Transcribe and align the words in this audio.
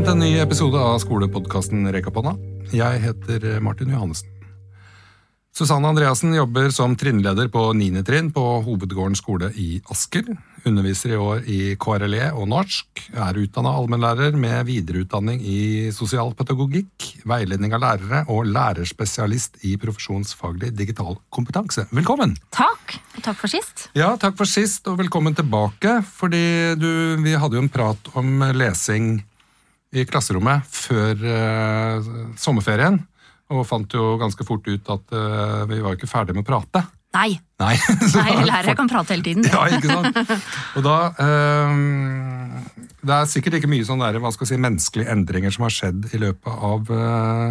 Velkommen 0.00 0.16
til 0.16 0.24
en 0.24 0.32
ny 0.32 0.40
episode 0.40 0.80
av 0.80 0.94
skolepodkasten 1.02 1.82
Rekapanna. 1.92 2.30
Jeg 2.72 3.02
heter 3.02 3.42
Martin 3.60 3.90
Johannessen. 3.92 4.30
Susanne 5.52 5.90
Andreassen 5.92 6.32
jobber 6.32 6.70
som 6.72 6.94
trinnleder 6.96 7.50
på 7.52 7.66
9. 7.76 8.00
trinn 8.08 8.30
på 8.32 8.44
Hovedgården 8.64 9.18
skole 9.18 9.50
i 9.60 9.82
Asker. 9.92 10.24
Underviser 10.64 11.12
i 11.12 11.20
år 11.20 11.44
i 11.44 11.58
KRLE 11.76 12.30
og 12.32 12.48
norsk. 12.48 13.04
Er 13.12 13.42
utdanna 13.44 13.76
allmennlærer 13.76 14.40
med 14.40 14.64
videreutdanning 14.72 15.44
i 15.44 15.92
sosialpedagogikk, 15.92 17.12
veiledning 17.28 17.76
av 17.76 17.84
lærere 17.84 18.24
og 18.32 18.48
lærerspesialist 18.48 19.60
i 19.68 19.76
profesjonsfaglig 19.84 20.72
digital 20.80 21.20
kompetanse. 21.28 21.90
Velkommen! 21.92 22.38
Takk. 22.56 22.96
Og 23.18 23.26
takk 23.28 23.36
for 23.44 23.52
sist. 23.52 23.90
Ja, 23.92 24.14
takk 24.16 24.40
for 24.40 24.48
sist, 24.48 24.88
og 24.88 24.96
velkommen 25.04 25.36
tilbake. 25.36 25.98
Fordi 26.08 26.46
du, 26.80 26.92
vi 27.20 27.36
hadde 27.36 27.60
jo 27.60 27.68
en 27.68 27.74
prat 27.74 28.14
om 28.16 28.48
lesing 28.56 29.18
i 29.90 30.04
klasserommet 30.06 30.62
før 30.70 31.18
eh, 31.26 31.98
sommerferien. 32.38 33.00
Og 33.50 33.64
fant 33.66 33.90
jo 33.96 34.14
ganske 34.20 34.44
fort 34.46 34.62
ut 34.70 34.90
at 34.94 35.14
eh, 35.16 35.62
vi 35.70 35.80
var 35.82 35.92
ikke 35.96 36.06
ferdig 36.10 36.34
med 36.36 36.44
å 36.44 36.50
prate. 36.52 36.80
Nei. 37.16 37.30
Nei, 37.58 37.74
Nei 38.20 38.32
lærere 38.46 38.76
kan 38.78 38.90
prate 38.90 39.14
hele 39.16 39.26
tiden. 39.26 39.42
Ja, 39.50 39.60
ikke 39.66 39.90
sant? 39.90 40.14
Og 40.78 40.82
da 40.86 40.96
eh, 41.18 41.68
Det 43.02 43.14
er 43.16 43.26
sikkert 43.32 43.54
ikke 43.58 43.72
mye 43.72 43.86
sånn 43.86 44.02
der, 44.04 44.20
hva 44.22 44.30
skal 44.34 44.46
jeg 44.46 44.52
si, 44.54 44.62
menneskelige 44.62 45.10
endringer 45.10 45.50
som 45.54 45.66
har 45.66 45.74
skjedd 45.74 46.00
i 46.14 46.18
løpet 46.22 46.52
av 46.70 46.80
eh, 46.94 47.50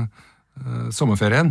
eh, 0.61 0.87
sommerferien. 0.95 1.49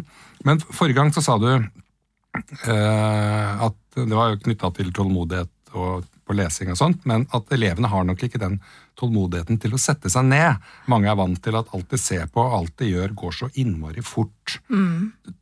Men 0.48 0.56
forrige 0.64 0.98
gang 1.02 1.10
så 1.12 1.20
sa 1.24 1.34
du 1.42 1.50
eh, 1.52 3.50
at 3.68 3.78
det 3.98 4.14
var 4.14 4.38
knytta 4.40 4.68
til 4.78 4.88
tålmodighet 4.96 5.52
og 5.76 6.06
på 6.28 6.36
lesing 6.36 6.70
og 6.74 6.78
sånt, 6.78 7.02
men 7.08 7.24
at 7.34 7.48
elevene 7.56 7.88
har 7.90 8.04
nok 8.06 8.22
ikke 8.28 8.40
den 8.42 8.58
tålmodigheten 9.00 9.58
til 9.62 9.74
å 9.76 9.80
sette 9.80 10.10
seg 10.12 10.28
ned. 10.28 10.60
Mange 10.90 11.08
er 11.10 11.16
vant 11.18 11.40
til 11.44 11.56
at 11.58 11.72
alt 11.74 11.88
de 11.92 11.98
ser 12.00 12.26
på 12.34 12.42
og 12.44 12.54
alt 12.60 12.74
de 12.82 12.90
gjør, 12.92 13.14
går 13.16 13.36
så 13.40 13.48
innmari 13.58 14.04
fort. 14.04 14.58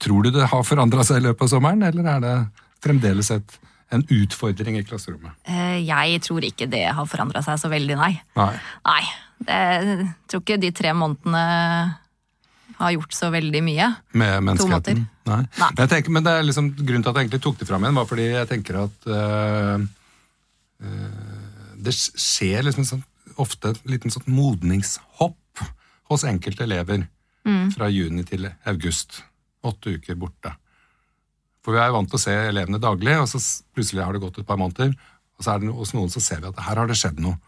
Tror 0.02 0.26
du 0.26 0.30
det 0.34 0.48
har 0.52 0.66
forandra 0.68 1.04
seg 1.08 1.20
i 1.22 1.26
løpet 1.28 1.46
av 1.48 1.52
sommeren, 1.56 1.82
eller 1.88 2.10
er 2.14 2.24
det 2.24 2.34
fremdeles 2.84 3.30
et, 3.34 3.58
en 3.94 4.04
utfordring 4.12 4.78
i 4.78 4.84
klasserommet? 4.86 5.34
Eh, 5.48 5.78
Jeg 5.86 6.22
tror 6.26 6.44
ikke 6.46 6.68
det 6.70 6.84
har 6.94 7.06
forandra 7.10 7.42
seg 7.46 7.58
så 7.62 7.70
veldig, 7.72 7.96
nei. 7.98 8.12
Nei. 8.38 8.52
Nei. 8.86 9.02
Det, 9.36 9.56
jeg 9.56 10.10
tror 10.32 10.44
ikke 10.46 10.60
de 10.62 10.70
tre 10.76 10.92
månedene 10.96 11.46
har 12.76 12.92
gjort 12.92 13.14
så 13.16 13.30
veldig 13.32 13.60
mye. 13.64 13.86
Med 14.20 14.42
menneskeheten? 14.44 15.04
Nei. 15.28 15.42
Nei. 15.60 15.68
Jeg 15.80 15.90
tenker, 15.92 16.12
men 16.12 16.24
det 16.26 16.32
er 16.36 16.44
liksom, 16.44 16.70
grunnen 16.76 17.04
til 17.04 17.10
at 17.12 17.16
jeg 17.18 17.26
egentlig 17.26 17.42
tok 17.46 17.60
det 17.60 17.68
fram 17.68 17.84
igjen, 17.86 17.96
var 17.96 18.08
fordi 18.10 18.26
jeg 18.34 18.48
tenker 18.50 18.78
at 18.84 19.06
øh, 19.08 19.86
det 20.78 21.92
skjer 21.94 22.66
liksom 22.66 22.84
sånn, 22.84 23.02
ofte 23.40 23.72
et 23.72 23.88
liten 23.88 24.12
sånn 24.12 24.26
modningshopp 24.28 25.62
hos 26.10 26.24
enkelte 26.28 26.64
elever 26.66 27.06
fra 27.74 27.88
juni 27.92 28.24
til 28.26 28.48
august. 28.66 29.22
Åtte 29.66 29.96
uker 29.96 30.18
borte. 30.18 30.52
For 31.64 31.74
vi 31.74 31.82
er 31.82 31.90
vant 31.94 32.06
til 32.10 32.18
å 32.18 32.22
se 32.22 32.34
elevene 32.50 32.78
daglig, 32.78 33.16
og 33.18 33.26
så 33.30 33.40
plutselig 33.74 34.04
har 34.04 34.14
det 34.14 34.22
gått 34.22 34.38
et 34.38 34.46
par 34.46 34.58
måneder, 34.60 34.92
og 35.36 35.44
så 35.44 35.54
er 35.54 35.62
det 35.64 35.72
hos 35.74 35.92
noen 35.96 36.12
så 36.12 36.22
ser 36.22 36.40
vi 36.42 36.50
at 36.52 36.60
her 36.62 36.78
har 36.78 36.86
det 36.86 36.96
skjedd 36.98 37.18
noe. 37.24 37.40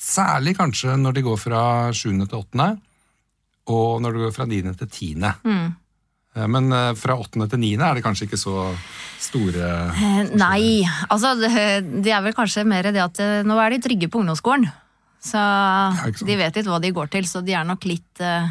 Særlig 0.00 0.54
kanskje 0.56 0.94
når 0.96 1.18
de 1.18 1.24
går 1.26 1.40
fra 1.40 1.62
sjuende 1.96 2.28
til 2.30 2.40
åttende, 2.44 2.78
og 3.70 4.00
når 4.02 4.14
de 4.14 4.22
går 4.24 4.34
fra 4.36 4.46
niende 4.50 4.74
til 4.78 4.88
tiende. 4.90 5.34
Eh, 5.44 5.72
Men 6.34 6.72
eh, 6.72 6.92
fra 6.94 7.16
åttende 7.18 7.48
til 7.50 7.58
niende 7.62 7.86
er 7.88 7.98
det 7.98 8.04
kanskje 8.04 8.28
ikke 8.28 8.38
så 8.38 8.70
store 9.20 9.70
Eh, 9.90 10.30
Nei, 10.38 10.86
altså 11.10 11.34
det, 11.38 11.50
er 11.50 12.22
vel 12.24 12.36
kanskje 12.36 12.64
mer 12.68 12.90
det 12.94 13.02
at 13.02 13.20
eh, 13.22 13.40
nå 13.46 13.58
er 13.60 13.74
de 13.74 13.82
trygge 13.84 14.08
på 14.10 14.22
ungdomsskolen. 14.22 14.68
Så 15.20 15.40
de 16.24 16.36
vet 16.40 16.56
litt 16.56 16.68
hva 16.70 16.78
de 16.80 16.92
går 16.96 17.10
til, 17.12 17.26
så 17.28 17.42
de 17.44 17.52
er 17.52 17.66
nok 17.68 17.82
litt 17.84 18.22
uh, 18.24 18.46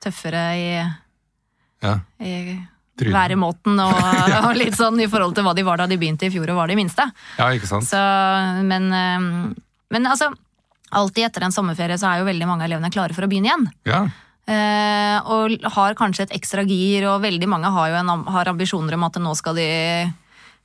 tøffere 0.00 0.44
i, 0.56 0.68
ja, 1.84 1.92
i 2.24 2.32
væremåten 2.96 3.76
og, 3.84 4.00
og 4.46 4.54
litt 4.56 4.78
sånn 4.78 5.02
i 5.04 5.10
forhold 5.12 5.36
til 5.36 5.44
hva 5.44 5.52
de 5.58 5.66
var 5.66 5.82
da 5.82 5.90
de 5.90 5.98
begynte 6.00 6.30
i 6.30 6.32
fjor 6.32 6.54
og 6.54 6.62
var 6.62 6.72
de 6.72 6.78
minste. 6.80 7.04
ja, 7.36 7.50
ikke 7.52 7.68
sant? 7.68 7.90
Så, 7.90 8.00
men, 8.64 8.88
eh, 8.88 9.28
men 9.92 10.08
altså, 10.08 10.30
alltid 10.88 11.28
etter 11.28 11.44
en 11.44 11.52
sommerferie 11.52 12.00
så 12.00 12.08
er 12.08 12.22
jo 12.22 12.30
veldig 12.30 12.48
mange 12.48 12.64
av 12.64 12.70
elevene 12.70 12.94
klare 12.94 13.12
for 13.12 13.28
å 13.28 13.28
begynne 13.28 13.52
igjen. 13.52 13.68
Ja, 13.92 14.06
Eh, 14.06 14.31
og 14.42 15.52
har 15.76 15.94
kanskje 15.94 16.24
et 16.26 16.32
ekstra 16.34 16.64
gir, 16.66 17.04
og 17.06 17.22
veldig 17.22 17.46
mange 17.48 17.70
har 17.70 17.92
jo 17.92 17.98
en, 18.00 18.10
har 18.34 18.48
ambisjoner 18.50 18.96
om 18.98 19.04
at 19.06 19.20
nå 19.22 19.34
skal 19.38 19.54
de 19.54 19.66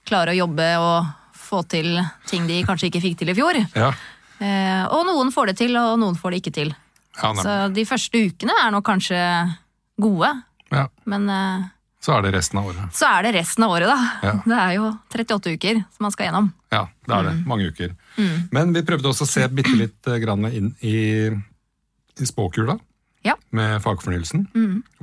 klare 0.07 0.33
å 0.33 0.39
jobbe 0.39 0.67
og 0.81 1.11
få 1.47 1.61
til 1.69 1.93
ting 2.27 2.47
de 2.49 2.63
kanskje 2.67 2.89
ikke 2.89 3.03
fikk 3.03 3.19
til 3.21 3.31
i 3.31 3.37
fjor. 3.37 3.59
ja. 3.77 3.91
Eh, 4.37 4.83
og 4.93 5.07
noen 5.07 5.31
får 5.33 5.49
det 5.49 5.55
til, 5.63 5.73
og 5.81 5.95
noen 5.97 6.17
får 6.17 6.35
det 6.35 6.41
ikke 6.43 6.53
til. 6.53 6.73
ja, 7.17 7.31
Så 7.41 7.55
de 7.73 7.85
første 7.89 8.19
ukene 8.29 8.53
er 8.61 8.69
nok 8.75 8.85
kanskje 8.85 9.17
gode, 9.97 10.29
ja. 10.69 10.83
men 11.09 11.25
eh, 11.33 11.63
Så 12.05 12.13
er 12.13 12.21
det 12.27 12.35
resten 12.35 12.59
av 12.61 12.67
året. 12.69 12.93
så 12.93 13.07
er 13.17 13.25
det 13.25 13.31
resten 13.39 13.65
av 13.65 13.73
året, 13.73 13.89
da. 13.89 14.35
Det 14.51 14.59
er 14.61 14.75
jo 14.75 14.91
38 15.09 15.55
uker 15.57 15.79
som 15.81 16.05
man 16.05 16.13
skal 16.13 16.29
gjennom. 16.29 16.51
Ja, 16.69 16.83
det 17.07 17.15
er 17.17 17.23
det. 17.31 17.33
Mm. 17.39 17.43
Mange 17.49 17.71
uker. 17.71 17.95
Men 18.53 18.73
vi 18.77 18.85
prøvde 18.85 19.09
også 19.09 19.25
å 19.25 19.31
se 19.31 19.47
bitte 19.49 19.73
litt 19.73 20.05
eh, 20.11 20.19
grann 20.21 20.45
inn 20.51 20.69
i, 20.85 20.97
i 22.21 22.29
spåkula 22.29 22.77
Ja. 23.27 23.35
med 23.51 23.81
fagfornyelsen. 23.83 24.47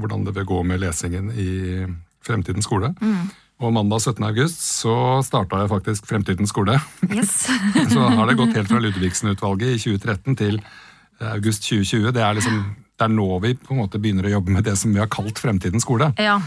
Hvordan 0.00 0.26
det 0.26 0.34
vil 0.38 0.48
gå 0.48 0.62
med 0.66 0.80
lesingen 0.82 1.30
i 1.36 1.84
Fremtidens 2.24 2.64
skole. 2.64 2.94
Mm. 3.00 3.28
Og 3.62 3.72
mandag 3.72 4.02
17. 4.02 4.24
august 4.26 4.62
så 4.64 4.94
starta 5.22 5.60
jeg 5.62 5.70
faktisk 5.70 6.08
Fremtidens 6.10 6.50
skole. 6.50 6.78
Yes. 7.06 7.46
Så 7.92 8.00
har 8.02 8.26
det 8.26 8.38
gått 8.40 8.56
helt 8.56 8.70
fra 8.70 8.80
Ludvigsen-utvalget 8.82 9.76
i 9.76 9.78
2013 9.78 10.38
til 10.40 10.58
eh, 10.58 11.30
august 11.30 11.62
2020. 11.68 12.10
Det 12.16 12.24
er 12.24 12.34
liksom 12.40 12.58
det 12.94 13.08
er 13.08 13.10
nå 13.10 13.26
vi 13.42 13.56
på 13.58 13.74
en 13.74 13.80
måte 13.82 13.98
begynner 13.98 14.28
å 14.28 14.36
jobbe 14.36 14.52
med 14.54 14.66
det 14.66 14.76
som 14.78 14.92
vi 14.94 15.00
har 15.02 15.10
kalt 15.10 15.40
Fremtidens 15.42 15.86
skole. 15.86 16.12
ja. 16.18 16.38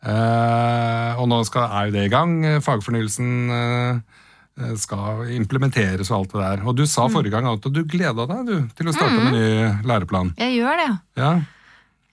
Eh, 0.00 1.18
og 1.20 1.26
nå 1.28 1.42
skal, 1.44 1.66
er 1.76 1.88
jo 1.88 1.92
det 1.92 2.06
i 2.06 2.12
gang. 2.12 2.30
Fagfornyelsen 2.64 3.32
eh, 3.52 3.98
skal 4.80 5.24
implementeres 5.34 6.10
og 6.10 6.20
alt 6.20 6.34
det 6.34 6.42
der. 6.42 6.62
Og 6.66 6.76
du 6.78 6.84
sa 6.88 7.06
forrige 7.12 7.34
gang 7.34 7.48
at 7.50 7.66
du 7.72 7.80
gleda 7.88 8.26
deg 8.30 8.46
du, 8.48 8.54
til 8.76 8.90
å 8.90 8.94
starte 8.94 9.18
med 9.18 9.34
ny 9.34 9.48
læreplan. 9.88 10.34
Jeg 10.40 10.58
gjør 10.58 10.80
det. 10.80 10.90
Ja, 11.20 11.32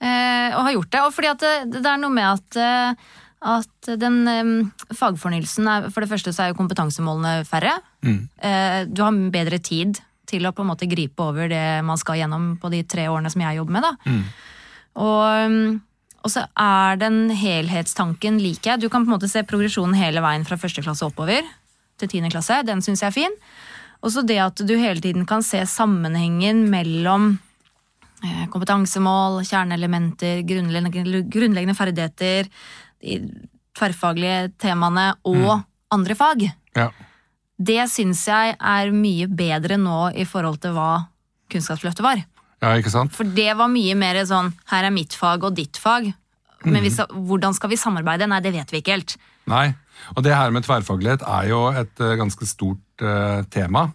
eh, 0.00 0.50
og 0.56 0.66
har 0.66 0.74
gjort 0.76 0.92
det. 0.92 1.04
Og 1.06 1.14
fordi 1.16 1.32
at 1.32 1.44
det, 1.44 1.54
det 1.78 1.86
er 1.86 2.02
noe 2.02 2.14
med 2.14 2.28
at, 2.28 2.60
eh, 2.60 3.16
at 3.54 3.90
den 4.00 4.20
eh, 4.30 4.52
fagfornyelsen 4.98 5.70
er, 5.70 5.88
For 5.94 6.04
det 6.04 6.10
første 6.12 6.34
så 6.34 6.44
er 6.44 6.52
jo 6.52 6.60
kompetansemålene 6.60 7.48
færre. 7.48 7.78
Eh, 8.04 8.84
du 8.86 9.02
har 9.04 9.24
bedre 9.34 9.60
tid 9.62 10.00
til 10.28 10.44
å 10.44 10.52
på 10.52 10.64
en 10.64 10.72
måte 10.74 10.88
gripe 10.90 11.24
over 11.24 11.48
det 11.48 11.80
man 11.88 12.00
skal 12.00 12.20
gjennom 12.20 12.56
på 12.60 12.70
de 12.72 12.82
tre 12.84 13.06
årene 13.08 13.30
som 13.32 13.44
jeg 13.46 13.60
jobber 13.60 13.78
med. 13.78 13.86
da. 13.86 14.16
Og, 14.98 15.24
mm, 15.48 15.78
og 16.26 16.32
så 16.34 16.42
er 16.52 16.98
den 17.00 17.30
helhetstanken 17.32 18.36
liker 18.42 18.74
jeg. 18.74 18.82
Du 18.82 18.88
kan 18.92 19.06
på 19.06 19.08
en 19.08 19.16
måte 19.16 19.30
se 19.30 19.40
progresjonen 19.48 19.96
hele 19.96 20.20
veien 20.20 20.44
fra 20.44 20.58
første 20.60 20.84
klasse 20.84 21.06
oppover 21.06 21.46
til 21.98 22.10
tiende 22.12 22.30
klasse. 22.32 22.62
Den 22.66 22.82
syns 22.84 23.02
jeg 23.04 23.10
er 23.10 23.16
fin. 23.16 23.36
Og 24.02 24.14
så 24.14 24.22
det 24.26 24.38
at 24.42 24.62
du 24.62 24.74
hele 24.78 25.02
tiden 25.02 25.26
kan 25.26 25.42
se 25.42 25.60
sammenhengen 25.66 26.68
mellom 26.70 27.32
eh, 28.22 28.46
kompetansemål, 28.52 29.40
kjerneelementer, 29.48 30.44
grunnleggende, 30.46 31.74
ferdigheter, 31.78 32.50
de 33.02 33.18
tverrfaglige 33.78 34.52
temaene 34.58 35.12
og 35.26 35.60
andre 35.94 36.14
fag. 36.18 36.48
ja, 36.76 36.88
Det 37.58 37.80
syns 37.90 38.24
jeg 38.28 38.56
er 38.58 38.90
mye 38.94 39.26
bedre 39.26 39.78
nå 39.78 40.10
i 40.14 40.26
forhold 40.28 40.60
til 40.62 40.74
hva 40.78 41.08
Kunnskapsløftet 41.48 42.04
var. 42.04 42.18
ja, 42.60 42.74
ikke 42.76 42.90
sant? 42.92 43.14
For 43.16 43.24
det 43.24 43.54
var 43.56 43.70
mye 43.72 43.94
mer 43.96 44.18
sånn 44.28 44.50
her 44.68 44.84
er 44.84 44.92
mitt 44.92 45.14
fag 45.16 45.46
og 45.48 45.54
ditt 45.56 45.78
fag. 45.80 46.10
Men 46.66 46.82
hvis, 46.82 46.98
hvordan 47.08 47.54
skal 47.54 47.70
vi 47.70 47.78
samarbeide? 47.78 48.26
Nei, 48.28 48.40
det 48.44 48.52
vet 48.52 48.72
vi 48.72 48.82
ikke 48.82 48.96
helt. 48.96 49.14
Nei. 49.48 49.66
Og 50.14 50.22
det 50.24 50.34
her 50.36 50.52
med 50.54 50.62
tverrfaglighet 50.64 51.24
er 51.26 51.48
jo 51.50 51.60
et 51.74 52.00
eh, 52.04 52.14
ganske 52.20 52.46
stort 52.48 53.02
eh, 53.02 53.42
tema. 53.52 53.88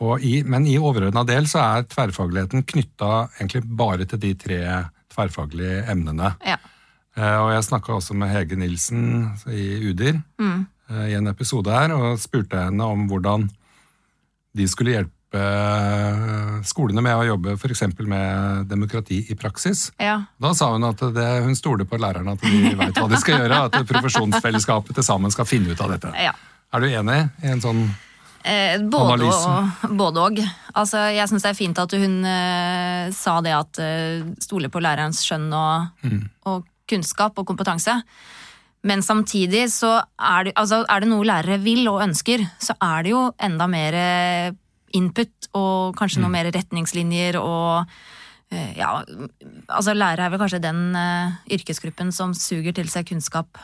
Og 0.00 0.22
i, 0.24 0.40
men 0.46 0.66
i 0.70 0.76
overordna 0.78 1.24
del 1.28 1.48
så 1.50 1.58
er 1.64 1.88
tverrfagligheten 1.90 2.62
knytta 2.70 3.10
egentlig 3.40 3.64
bare 3.66 4.06
til 4.08 4.20
de 4.22 4.34
tre 4.38 4.60
tverrfaglige 5.12 5.82
emnene. 5.90 6.34
Ja. 6.46 6.56
Eh, 7.18 7.36
Og 7.42 7.50
jeg 7.56 7.66
snakka 7.66 7.96
også 7.98 8.14
med 8.16 8.30
Hege 8.30 8.56
Nilsen 8.60 9.02
i 9.50 9.66
Udir 9.90 10.20
eh, 10.40 11.06
i 11.10 11.16
en 11.18 11.26
episode 11.32 11.70
her, 11.74 11.92
og 11.96 12.20
spurte 12.22 12.60
henne 12.68 12.86
om 12.86 13.08
hvordan 13.10 13.48
de 14.56 14.66
skulle 14.70 14.94
hjelpe 14.96 15.14
eh, 15.36 16.60
skolene 16.66 17.04
med 17.04 17.16
å 17.16 17.26
jobbe 17.28 17.56
f.eks. 17.56 17.82
med 18.00 18.66
demokrati 18.70 19.22
i 19.30 19.36
praksis. 19.38 19.90
ja. 20.00 20.20
Da 20.40 20.52
sa 20.56 20.72
hun 20.74 20.86
at 20.88 21.02
det, 21.14 21.28
hun 21.44 21.56
stoler 21.58 21.88
på 21.88 22.00
lærerne, 22.00 22.36
at 22.36 22.44
de 22.44 22.74
veit 22.78 23.00
hva 23.00 23.08
de 23.10 23.20
skal 23.20 23.42
gjøre. 23.42 23.64
At 23.70 23.80
profesjonsfellesskapet 23.88 24.96
til 24.98 25.06
sammen 25.06 25.32
skal 25.34 25.48
finne 25.48 25.74
ut 25.74 25.80
av 25.80 25.96
dette. 25.96 26.14
ja. 26.20 26.36
Er 26.70 26.84
du 26.84 26.86
enig 26.86 27.18
i 27.42 27.50
en 27.50 27.62
sånn 27.62 27.80
Eh, 28.40 28.80
både, 28.80 29.26
og, 29.28 29.88
både 30.00 30.20
og. 30.24 30.38
Altså, 30.72 31.02
jeg 31.12 31.28
syns 31.28 31.44
det 31.44 31.50
er 31.50 31.58
fint 31.58 31.80
at 31.82 31.92
hun 31.92 32.22
eh, 32.24 33.10
sa 33.12 33.34
det 33.44 33.52
at 33.52 33.80
eh, 33.84 34.22
stole 34.40 34.70
på 34.72 34.80
lærerens 34.80 35.20
skjønn 35.26 35.50
og, 35.52 36.06
og 36.48 36.64
kunnskap 36.88 37.36
og 37.36 37.48
kompetanse. 37.50 37.98
Men 38.88 39.04
samtidig 39.04 39.66
så 39.74 39.98
er 40.16 40.48
det, 40.48 40.54
altså, 40.56 40.80
er 40.88 41.02
det 41.02 41.10
noe 41.10 41.26
lærere 41.28 41.60
vil 41.60 41.84
og 41.90 42.00
ønsker, 42.06 42.46
så 42.62 42.76
er 42.80 43.04
det 43.04 43.12
jo 43.12 43.26
enda 43.44 43.68
mer 43.68 43.98
eh, 43.98 44.56
input 44.96 45.50
og 45.56 45.96
kanskje 45.98 46.20
noe 46.22 46.32
mer 46.32 46.50
retningslinjer 46.54 47.38
og 47.40 47.86
eh, 48.50 48.72
Ja, 48.78 49.02
altså 49.68 49.94
lærere 49.94 50.26
er 50.26 50.32
vel 50.32 50.40
kanskje 50.42 50.62
den 50.62 50.94
uh, 50.96 51.36
yrkesgruppen 51.50 52.10
som 52.12 52.32
suger 52.34 52.74
til 52.74 52.88
seg 52.90 53.06
kunnskap 53.10 53.58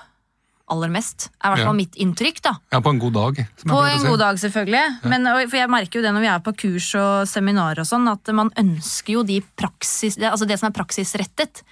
aller 0.71 0.91
mest. 0.91 1.29
Er 1.45 1.53
i 1.53 1.55
hvert 1.55 1.67
Ja. 1.69 1.73
mitt 1.73 1.95
inntrykk, 1.95 2.41
da. 2.43 2.53
Ja, 2.73 2.81
på 2.83 2.91
en 2.91 2.99
god 2.99 3.13
dag. 3.15 3.37
som 3.57 3.71
På 3.71 3.83
en 3.87 4.03
god 4.03 4.19
dag, 4.19 4.39
selvfølgelig. 4.43 5.05
Men, 5.05 5.27
og- 5.27 5.49
for 5.51 5.57
jeg 5.57 5.71
merker 5.71 6.01
jo 6.01 6.03
det 6.03 6.13
når 6.15 6.21
vi 6.25 6.27
er 6.33 6.41
på 6.41 6.57
kurs 6.59 6.89
og 6.99 7.29
seminar 7.29 7.79
og 7.79 7.87
sånn, 7.87 8.09
at 8.11 8.35
man 8.35 8.51
ønsker 8.59 9.13
jo 9.15 9.23
de 9.23 9.41
praksis, 9.57 10.17
det, 10.17 10.27
altså 10.31 10.47
det 10.47 10.59
som 10.59 10.67
er 10.71 10.75
praksisrettet. 10.75 11.63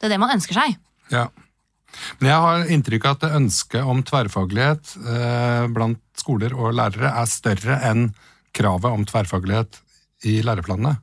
Det 0.00 0.08
er 0.08 0.08
det 0.08 0.18
man 0.18 0.34
ønsker 0.34 0.54
seg. 0.54 0.76
Ja. 1.12 1.28
Men 2.18 2.30
jeg 2.30 2.40
har 2.40 2.66
inntrykk 2.70 3.04
av 3.04 3.16
at 3.22 3.32
ønsket 3.38 3.86
om 3.86 4.02
tverrfaglighet 4.02 4.96
eh, 5.06 5.66
blant 5.68 5.98
skoler 6.16 6.54
og 6.54 6.74
lærere 6.74 7.10
er 7.22 7.26
større 7.26 7.78
enn 7.86 8.12
kravet 8.56 8.90
om 8.90 9.04
tverrfaglighet 9.06 9.80
i 10.28 10.40
læreplanene. 10.44 10.96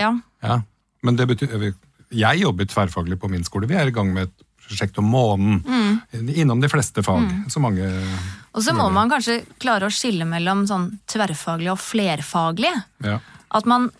Ja. 0.00 0.10
Ja. 0.42 0.62
Men 1.04 1.16
det 1.16 1.28
betyr 1.30 1.74
Jeg 2.14 2.40
jobber 2.40 2.66
tverrfaglig 2.70 3.18
på 3.20 3.28
min 3.28 3.44
skole. 3.44 3.66
Vi 3.66 3.74
er 3.74 3.90
i 3.90 3.94
gang 3.94 4.12
med 4.14 4.28
et 4.28 4.44
prosjekt 4.64 4.98
om 4.98 5.08
månen. 5.10 5.62
Innom 6.12 6.60
de 6.62 6.70
fleste 6.70 7.02
fag. 7.02 7.26
Så 7.50 7.60
mange 7.60 7.88
Og 8.54 8.62
så 8.62 8.74
må 8.76 8.86
man 8.94 9.10
kanskje 9.10 9.42
klare 9.58 9.88
å 9.88 9.92
skille 9.92 10.26
mellom 10.28 10.64
sånn 10.70 10.92
tverrfaglig 11.10 11.72
og 11.74 11.80
flerfaglig. 11.82 12.72
ja. 13.04 13.20
At 13.54 13.68
man 13.70 13.90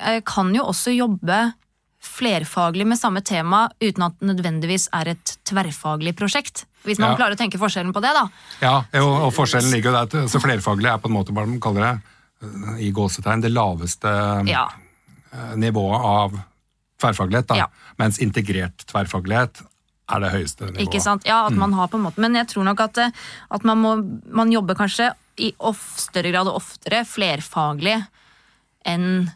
eh, 0.00 0.22
kan 0.24 0.54
jo 0.54 0.62
også 0.64 0.94
jobbe 0.94 1.52
flerfaglig 2.00 2.86
med 2.88 2.96
samme 2.96 3.20
tema 3.20 3.66
uten 3.82 4.06
at 4.06 4.16
det 4.20 4.30
nødvendigvis 4.30 4.88
er 4.96 5.12
et 5.12 5.34
tverrfaglig 5.48 6.14
prosjekt. 6.16 6.64
Hvis 6.84 6.98
man 6.98 7.10
Ja. 7.10 7.16
klarer 7.16 7.34
å 7.34 7.38
tenke 7.40 7.58
forskjellen 7.58 7.92
på 7.92 8.00
det, 8.00 8.12
da. 8.14 8.28
ja 8.62 8.76
og, 9.02 9.14
og 9.26 9.32
forskjellen 9.34 9.70
ligger 9.72 9.90
jo 9.92 10.04
der. 10.06 10.28
Så 10.28 10.40
flerfaglig 10.40 10.88
er 10.92 10.98
på 11.02 11.08
en 11.10 11.16
måte 11.16 11.32
hva 11.34 11.44
de 11.44 11.58
kaller 11.60 11.80
det, 11.88 11.96
i 12.86 12.92
gåsetegn, 12.94 13.42
det 13.42 13.50
laveste 13.50 14.12
Ja. 14.48 14.68
eh, 15.32 15.54
nivået 15.56 16.00
av 16.04 16.38
tverrfaglighet. 17.00 17.46
Da. 17.48 17.56
Ja. 17.56 17.66
Mens 17.98 18.18
integrert 18.22 18.86
tverrfaglighet 18.86 19.62
er 20.08 20.20
det 20.20 20.30
høyeste 20.32 20.68
nivået. 20.70 20.86
Ikke 20.86 21.00
sant? 21.02 21.26
Ja, 21.26 21.46
at 21.46 21.52
man 21.58 21.72
har 21.74 21.88
på 21.88 21.98
en 21.98 22.04
måte 22.06 22.18
Men 22.18 22.34
jeg 22.34 22.46
tror 22.48 22.64
nok 22.64 22.80
at, 22.80 22.98
eh, 22.98 23.10
at 23.50 23.64
man 23.64 23.78
må 23.82 23.96
Man 24.32 24.50
jobber 24.52 24.74
kanskje 24.74 25.12
i 25.38 25.52
of, 25.60 25.78
større 25.98 26.32
grad 26.32 26.48
og 26.48 26.56
oftere 26.62 27.04
flerfaglig 27.06 28.06
enn 28.86 29.30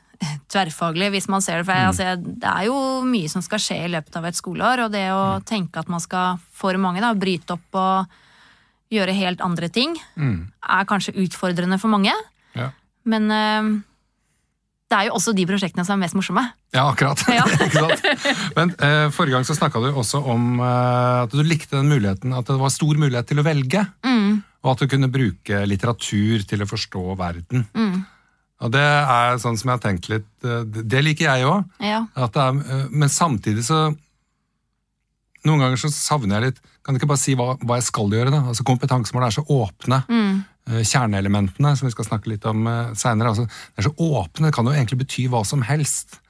tverrfaglig, 0.52 1.10
hvis 1.14 1.28
man 1.32 1.44
ser 1.44 1.60
det. 1.60 1.66
For 1.68 1.76
jeg, 1.78 1.90
altså, 1.90 2.34
det 2.42 2.50
er 2.50 2.66
jo 2.68 2.76
mye 3.08 3.30
som 3.32 3.44
skal 3.44 3.62
skje 3.62 3.78
i 3.86 3.92
løpet 3.92 4.18
av 4.20 4.28
et 4.28 4.38
skoleår, 4.38 4.84
og 4.86 4.92
det 4.94 5.06
å 5.14 5.24
tenke 5.48 5.80
at 5.80 5.88
man 5.92 6.02
skal, 6.04 6.42
for 6.52 6.76
mange, 6.80 7.02
da, 7.04 7.14
bryte 7.16 7.56
opp 7.56 7.80
og 7.80 8.18
gjøre 8.92 9.14
helt 9.16 9.40
andre 9.44 9.70
ting, 9.72 9.96
er 10.20 10.88
kanskje 10.88 11.16
utfordrende 11.24 11.80
for 11.80 11.92
mange. 11.92 12.12
Ja. 12.58 12.68
Men 13.08 13.30
eh, 13.32 13.70
det 14.92 14.98
er 14.98 15.08
jo 15.08 15.16
også 15.16 15.32
de 15.36 15.46
prosjektene 15.48 15.86
som 15.88 15.96
er 15.96 16.04
mest 16.04 16.16
morsomme. 16.18 16.44
Ja, 16.76 16.84
akkurat. 16.90 17.22
Ja. 17.32 17.46
Men 18.58 18.74
eh, 18.76 19.08
Forrige 19.14 19.38
gang 19.38 19.48
så 19.48 19.56
snakka 19.56 19.80
du 19.80 19.88
også 19.90 20.20
om 20.20 20.60
eh, 20.60 21.22
at 21.24 21.32
du 21.32 21.40
likte 21.46 21.78
den 21.78 21.88
muligheten, 21.92 22.34
at 22.36 22.48
det 22.48 22.60
var 22.60 22.74
stor 22.74 23.00
mulighet 23.00 23.32
til 23.32 23.40
å 23.40 23.46
velge. 23.46 23.86
Og 24.62 24.76
at 24.76 24.84
du 24.84 24.86
kunne 24.86 25.10
bruke 25.10 25.64
litteratur 25.66 26.44
til 26.46 26.62
å 26.62 26.68
forstå 26.70 27.00
verden. 27.18 27.64
Og 28.62 28.70
det 28.74 28.82
er 28.82 29.40
sånn 29.42 29.58
som 29.58 29.70
jeg 29.70 29.78
har 29.78 29.82
tenkt 29.82 30.08
litt 30.12 30.46
eh, 30.46 30.62
Det 30.86 31.02
liker 31.02 31.26
jeg 31.26 31.48
òg. 31.48 31.64
Ja. 31.82 32.04
Men 32.90 33.10
samtidig 33.10 33.64
så 33.66 33.88
Noen 35.42 35.58
ganger 35.58 35.80
så 35.82 35.90
savner 35.90 36.38
jeg 36.38 36.52
litt 36.52 36.60
Kan 36.86 36.94
du 36.94 37.00
ikke 37.00 37.10
bare 37.10 37.22
si 37.22 37.34
hva, 37.38 37.56
hva 37.58 37.80
jeg 37.80 37.88
skal 37.88 38.12
gjøre? 38.14 38.30
da? 38.30 38.44
Altså 38.52 38.66
Kompetansemål 38.66 39.26
er 39.26 39.34
så 39.34 39.42
åpne. 39.50 39.98
Mm. 40.06 40.42
Kjerneelementene, 40.86 41.72
som 41.78 41.88
vi 41.88 41.94
skal 41.94 42.06
snakke 42.06 42.30
litt 42.30 42.44
om 42.46 42.66
seinere, 42.98 43.32
altså, 43.32 43.46
det 43.46 43.82
er 43.82 43.86
så 43.88 43.92
åpne. 43.98 44.46
Det 44.46 44.54
kan 44.54 44.68
jo 44.68 44.74
egentlig 44.74 45.00
bety 45.00 45.24
hva 45.30 45.40
som 45.46 45.62
helst. 45.66 46.20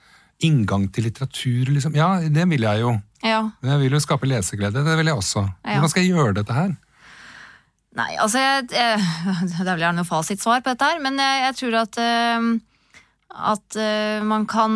Inngang 0.44 0.87
til 0.93 1.05
litteratur, 1.06 1.69
liksom. 1.73 1.96
Ja, 1.96 2.14
det 2.25 2.46
vil 2.50 2.64
jeg 2.64 2.81
jo. 2.81 2.94
ja. 3.25 3.43
Jeg 3.64 3.81
vil 3.84 3.96
jo 3.96 4.00
skape 4.02 4.29
leseglede. 4.29 4.84
Det 4.84 4.96
vil 4.99 5.08
jeg 5.12 5.20
også. 5.20 5.44
Ja. 5.62 5.75
Hvordan 5.76 5.93
skal 5.93 6.05
jeg 6.06 6.17
gjøre 6.17 6.37
dette 6.40 6.56
her? 6.56 6.73
Nei, 7.99 8.15
altså 8.17 8.41
jeg, 8.41 8.69
jeg, 8.73 9.00
Det 9.53 9.67
er 9.67 9.75
vel 9.75 9.85
gjerne 9.85 10.00
noe 10.00 10.09
fasitsvar 10.09 10.62
på 10.65 10.73
dette 10.73 10.89
her, 10.89 11.00
men 11.05 11.19
jeg, 11.21 11.43
jeg 11.47 11.59
tror 11.61 11.77
at 11.83 11.99
uh, 12.00 12.47
at 13.53 13.77
uh, 13.81 14.25
man 14.29 14.47
kan 14.50 14.75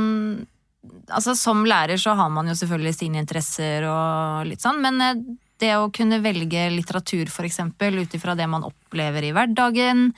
Altså 1.12 1.34
Som 1.38 1.64
lærer 1.68 1.98
så 2.00 2.14
har 2.18 2.30
man 2.32 2.48
jo 2.50 2.54
selvfølgelig 2.58 2.94
sine 2.96 3.20
interesser 3.20 3.84
og 3.86 4.46
litt 4.48 4.62
sånn, 4.62 4.78
men 4.82 5.00
eh, 5.02 5.20
det 5.62 5.72
å 5.78 5.88
kunne 5.94 6.18
velge 6.22 6.64
litteratur 6.72 7.30
for 7.30 7.46
eksempel 7.46 8.00
ut 8.02 8.14
ifra 8.18 8.34
det 8.38 8.46
man 8.50 8.66
opplever 8.66 9.24
i 9.26 9.30
hverdagen, 9.34 10.08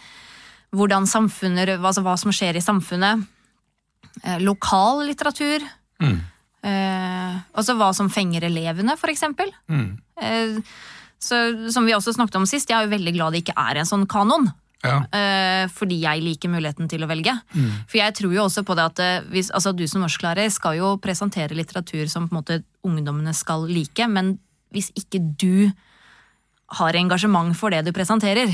hvordan 0.77 1.05
samfunnet, 1.09 1.75
altså 1.77 2.05
hva 2.05 2.17
som 2.21 2.33
skjer 2.33 2.57
i 2.57 2.65
samfunnet, 2.65 3.25
lokal 4.45 5.05
litteratur, 5.09 5.65
Mm. 6.01 6.19
eh, 6.63 7.39
altså 7.53 7.77
hva 7.79 7.93
som 7.97 8.09
fenger 8.13 8.45
elevene 8.49 8.97
for 8.97 9.13
eksempel. 9.13 9.53
Mm. 9.69 9.97
Så, 11.19 11.37
som 11.75 11.87
vi 11.87 11.97
også 11.97 12.15
snakket 12.15 12.39
om 12.39 12.47
sist, 12.47 12.71
jeg 12.71 12.79
er 12.79 12.87
jo 12.87 12.95
veldig 12.95 13.15
glad 13.17 13.35
det 13.35 13.43
ikke 13.43 13.59
er 13.59 13.81
en 13.81 13.89
sånn 13.89 14.07
kanon. 14.11 14.51
Ja. 14.87 15.01
Uh, 15.11 15.65
fordi 15.75 15.97
jeg 16.05 16.23
liker 16.23 16.53
muligheten 16.53 16.87
til 16.91 17.03
å 17.03 17.09
velge. 17.11 17.35
For 17.91 17.99
jeg 17.99 18.15
tror 18.15 18.35
jo 18.37 18.45
også 18.45 18.63
på 18.67 18.77
det 18.79 18.85
at 18.93 19.03
eh, 19.03 19.27
hvis, 19.33 19.51
altså, 19.51 19.73
du 19.75 19.83
som 19.91 20.05
norsklærer 20.05 20.51
skal 20.55 20.79
jo 20.79 20.93
presentere 21.03 21.57
litteratur 21.59 22.07
som 22.11 22.29
på 22.29 22.35
en 22.35 22.41
måte 22.41 22.61
ungdommene 22.87 23.35
skal 23.35 23.67
like, 23.67 24.07
men 24.07 24.37
hvis 24.75 24.93
ikke 24.99 25.21
du 25.41 25.71
har 26.79 26.99
engasjement 27.01 27.57
for 27.57 27.73
det 27.73 27.83
du 27.87 27.91
presenterer, 27.97 28.53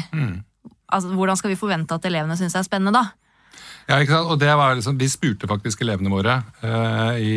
altså, 0.87 1.13
hvordan 1.13 1.37
skal 1.37 1.53
vi 1.53 1.61
forvente 1.61 1.97
at 1.97 2.09
elevene 2.09 2.39
syns 2.39 2.57
det 2.57 2.63
er 2.63 2.69
spennende 2.69 2.95
da? 2.95 3.05
Ja, 3.91 3.99
ikke 4.01 4.15
sant? 4.15 4.31
Og 4.33 4.41
det 4.41 4.49
var 4.57 4.75
liksom, 4.75 4.97
Vi 4.99 5.11
spurte 5.13 5.51
faktisk 5.51 5.83
elevene 5.85 6.13
våre 6.13 6.39
uh, 6.65 7.15
i, 7.21 7.37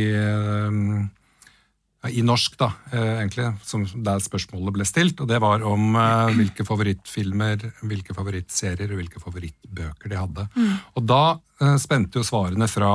i 2.09 2.21
norsk, 2.25 2.57
da, 2.59 2.71
eh, 2.92 3.19
egentlig, 3.21 3.48
som, 3.65 3.83
der 4.04 4.21
spørsmålet 4.24 4.74
ble 4.75 4.86
stilt. 4.88 5.19
Og 5.24 5.27
det 5.30 5.39
var 5.44 5.63
om 5.68 5.95
eh, 5.95 6.33
hvilke 6.38 6.65
favorittfilmer, 6.68 7.63
hvilke 7.88 8.15
favorittserier 8.18 8.92
og 8.92 9.01
hvilke 9.01 9.21
favorittbøker 9.24 10.12
de 10.12 10.19
hadde. 10.19 10.48
Og 10.95 11.06
da 11.07 11.21
eh, 11.62 11.75
spente 11.81 12.19
jo 12.19 12.27
svarene 12.27 12.68
fra 12.71 12.92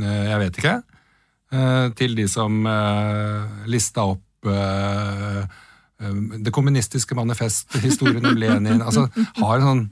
jeg 0.00 0.38
vet 0.42 0.60
ikke, 0.60 0.76
til 1.96 2.16
de 2.18 2.24
som 2.28 2.56
lista 3.70 4.02
opp 4.02 4.48
Det 6.42 6.52
kommunistiske 6.52 7.14
manifest, 7.14 7.76
historien 7.84 8.26
om 8.26 8.34
Lenin 8.36 8.82
altså 8.82 9.06
Har 9.38 9.60
en 9.60 9.68
sånn 9.68 9.84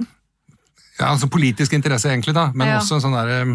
ja, 0.99 1.13
altså 1.13 1.31
politisk 1.31 1.73
interesse, 1.79 2.11
egentlig, 2.11 2.35
da, 2.35 2.49
men 2.55 2.69
Ja. 2.69 2.81
også 2.83 3.01
sånn 3.03 3.15
der, 3.15 3.47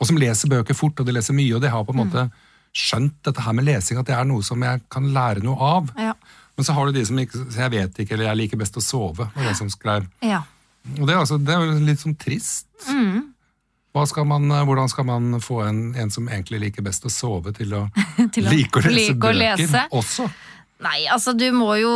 og 0.00 0.08
som 0.08 0.18
leser 0.20 0.50
bøker 0.52 0.76
fort, 0.76 0.98
og 1.00 1.06
de 1.06 1.14
leser 1.16 1.36
mye, 1.36 1.54
og 1.56 1.62
de 1.62 1.70
har 1.72 1.84
på 1.84 1.94
en 1.94 2.00
måte 2.02 2.26
skjønt 2.74 3.16
dette 3.26 3.42
her 3.44 3.54
med 3.54 3.68
lesing, 3.68 4.00
at 4.00 4.08
det 4.08 4.16
er 4.16 4.26
noe 4.28 4.42
som 4.44 4.62
jeg 4.64 4.82
kan 4.92 5.06
lære 5.14 5.44
noe 5.46 5.58
av. 5.62 5.92
Ja. 6.00 6.14
Men 6.54 6.66
så 6.66 6.74
har 6.76 6.86
du 6.86 6.96
de 6.96 7.04
som 7.06 7.18
ikke 7.18 7.44
jeg 7.54 7.72
vet 7.72 8.00
ikke, 8.02 8.16
eller 8.16 8.28
jeg 8.30 8.40
liker 8.44 8.60
best 8.60 8.78
å 8.78 8.82
sove, 8.84 9.28
var 9.34 9.46
det 9.46 9.54
som 9.58 9.70
skrev. 9.72 10.06
Ja. 10.22 10.42
Og 10.98 11.06
det 11.06 11.14
er, 11.14 11.20
altså, 11.22 11.38
det 11.40 11.54
er 11.54 11.78
litt 11.86 12.02
sånn 12.02 12.16
trist. 12.20 12.68
Mm. 12.90 13.30
Skal 14.10 14.26
man, 14.26 14.48
eh, 14.50 14.64
hvordan 14.66 14.90
skal 14.90 15.06
man 15.06 15.38
få 15.42 15.60
en, 15.64 15.84
en 15.98 16.10
som 16.10 16.26
egentlig 16.28 16.60
liker 16.66 16.84
best 16.84 17.06
å 17.06 17.12
sove, 17.12 17.54
til 17.54 17.76
å, 17.78 17.86
Til 18.34 18.48
å 18.48 18.54
like 18.54 18.82
å 18.82 18.84
lese 18.84 19.14
like 19.14 19.30
å 19.30 19.36
lese. 19.38 19.84
også? 19.94 20.26
Nei, 20.84 21.04
altså 21.08 21.32
du 21.38 21.46
må 21.54 21.70
jo 21.78 21.92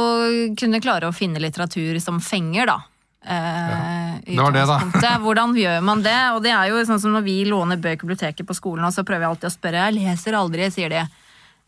kunne 0.58 0.80
klare 0.80 1.10
å 1.10 1.14
finne 1.14 1.42
litteratur 1.42 1.98
som 2.00 2.22
fenger, 2.22 2.70
da. 2.70 2.78
Eh, 3.24 4.34
ja. 4.34 4.50
det 4.54 4.64
det. 4.70 5.14
Hvordan 5.24 5.56
gjør 5.58 5.80
man 5.82 6.02
det? 6.04 6.18
Og 6.36 6.42
det 6.44 6.52
er 6.54 6.70
jo 6.70 6.84
sånn 6.86 7.00
som 7.02 7.16
Når 7.16 7.24
vi 7.26 7.40
låner 7.48 7.80
bøker 7.80 8.06
i 8.06 8.06
biblioteket 8.06 8.46
på 8.46 8.54
skolen, 8.54 8.86
og 8.86 8.94
så 8.94 9.02
prøver 9.04 9.26
jeg 9.26 9.32
alltid 9.32 9.48
å 9.50 9.56
spørre 9.56 9.88
Jeg 9.88 9.96
leser 9.98 10.38
aldri, 10.38 10.70
sier 10.72 10.94
de. 10.94 11.02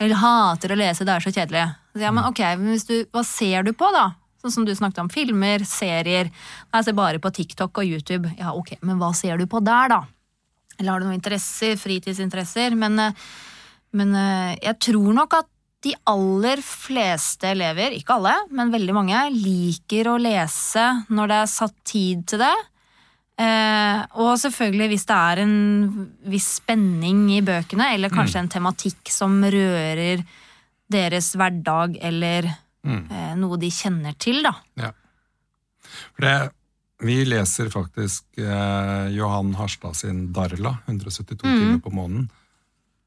Jeg 0.00 0.16
hater 0.16 0.73
å 0.73 0.78
lese, 0.78 1.04
det 1.04 1.12
er 1.12 1.25
så 1.26 1.35
kjedelig. 1.35 1.66
Så 1.92 2.04
jeg, 2.04 2.14
men 2.16 2.28
ok, 2.30 2.40
men 2.61 2.80
du, 2.88 2.97
Hva 3.12 3.25
ser 3.26 3.66
du 3.66 3.75
på, 3.76 3.90
da? 3.92 4.07
Sånn 4.40 4.54
som 4.54 4.64
du 4.64 4.73
snakket 4.73 5.02
om. 5.02 5.11
Filmer, 5.12 5.66
serier. 5.69 6.30
Nei, 6.30 6.78
Jeg 6.78 6.88
ser 6.88 6.97
bare 6.97 7.21
på 7.21 7.33
TikTok 7.37 7.83
og 7.83 7.85
YouTube. 7.85 8.30
Ja, 8.38 8.54
ok, 8.57 8.78
Men 8.80 9.02
hva 9.02 9.12
ser 9.16 9.37
du 9.37 9.45
på 9.50 9.61
der, 9.61 9.92
da? 9.92 10.00
Eller 10.78 10.95
har 10.95 11.02
du 11.02 11.11
noen 11.11 11.19
interesser? 11.19 11.76
Fritidsinteresser? 11.76 12.73
Men, 12.78 12.99
eh, 12.99 13.12
men 13.92 14.14
eh, 14.16 14.57
jeg 14.62 14.78
tror 14.80 15.12
nok 15.19 15.37
at 15.42 15.50
de 15.84 15.94
aller 16.12 16.60
fleste 16.64 17.49
elever, 17.54 17.94
ikke 17.96 18.18
alle, 18.18 18.34
men 18.52 18.72
veldig 18.72 18.96
mange, 18.96 19.22
liker 19.32 20.10
å 20.12 20.18
lese 20.20 20.84
når 21.08 21.32
det 21.32 21.38
er 21.40 21.50
satt 21.54 21.76
tid 21.88 22.26
til 22.28 22.42
det. 22.42 22.56
Eh, 23.40 24.02
og 24.20 24.34
selvfølgelig 24.42 24.90
hvis 24.92 25.06
det 25.08 25.16
er 25.16 25.42
en 25.46 25.56
viss 26.28 26.50
spenning 26.58 27.25
i 27.32 27.40
bøkene, 27.44 27.94
eller 27.94 28.12
kanskje 28.12 28.42
en 28.42 28.52
tematikk 28.52 29.12
som 29.12 29.38
rører 29.40 30.25
deres 30.90 31.32
hverdag, 31.38 31.96
eller 32.04 32.50
eh, 32.50 33.32
noe 33.40 33.60
de 33.62 33.72
kjenner 33.72 34.18
til, 34.20 34.42
da. 34.44 34.52
Ja. 34.82 34.92
For 36.12 36.26
det, 36.26 36.37
vi 37.08 37.22
leser 37.25 37.72
faktisk 37.72 38.26
eh, 38.42 39.08
Johan 39.16 39.54
Harstad 39.56 39.96
sin 39.96 40.26
Darla, 40.37 40.76
172 40.90 41.40
timer 41.40 41.80
på 41.80 41.94
månen, 41.96 42.28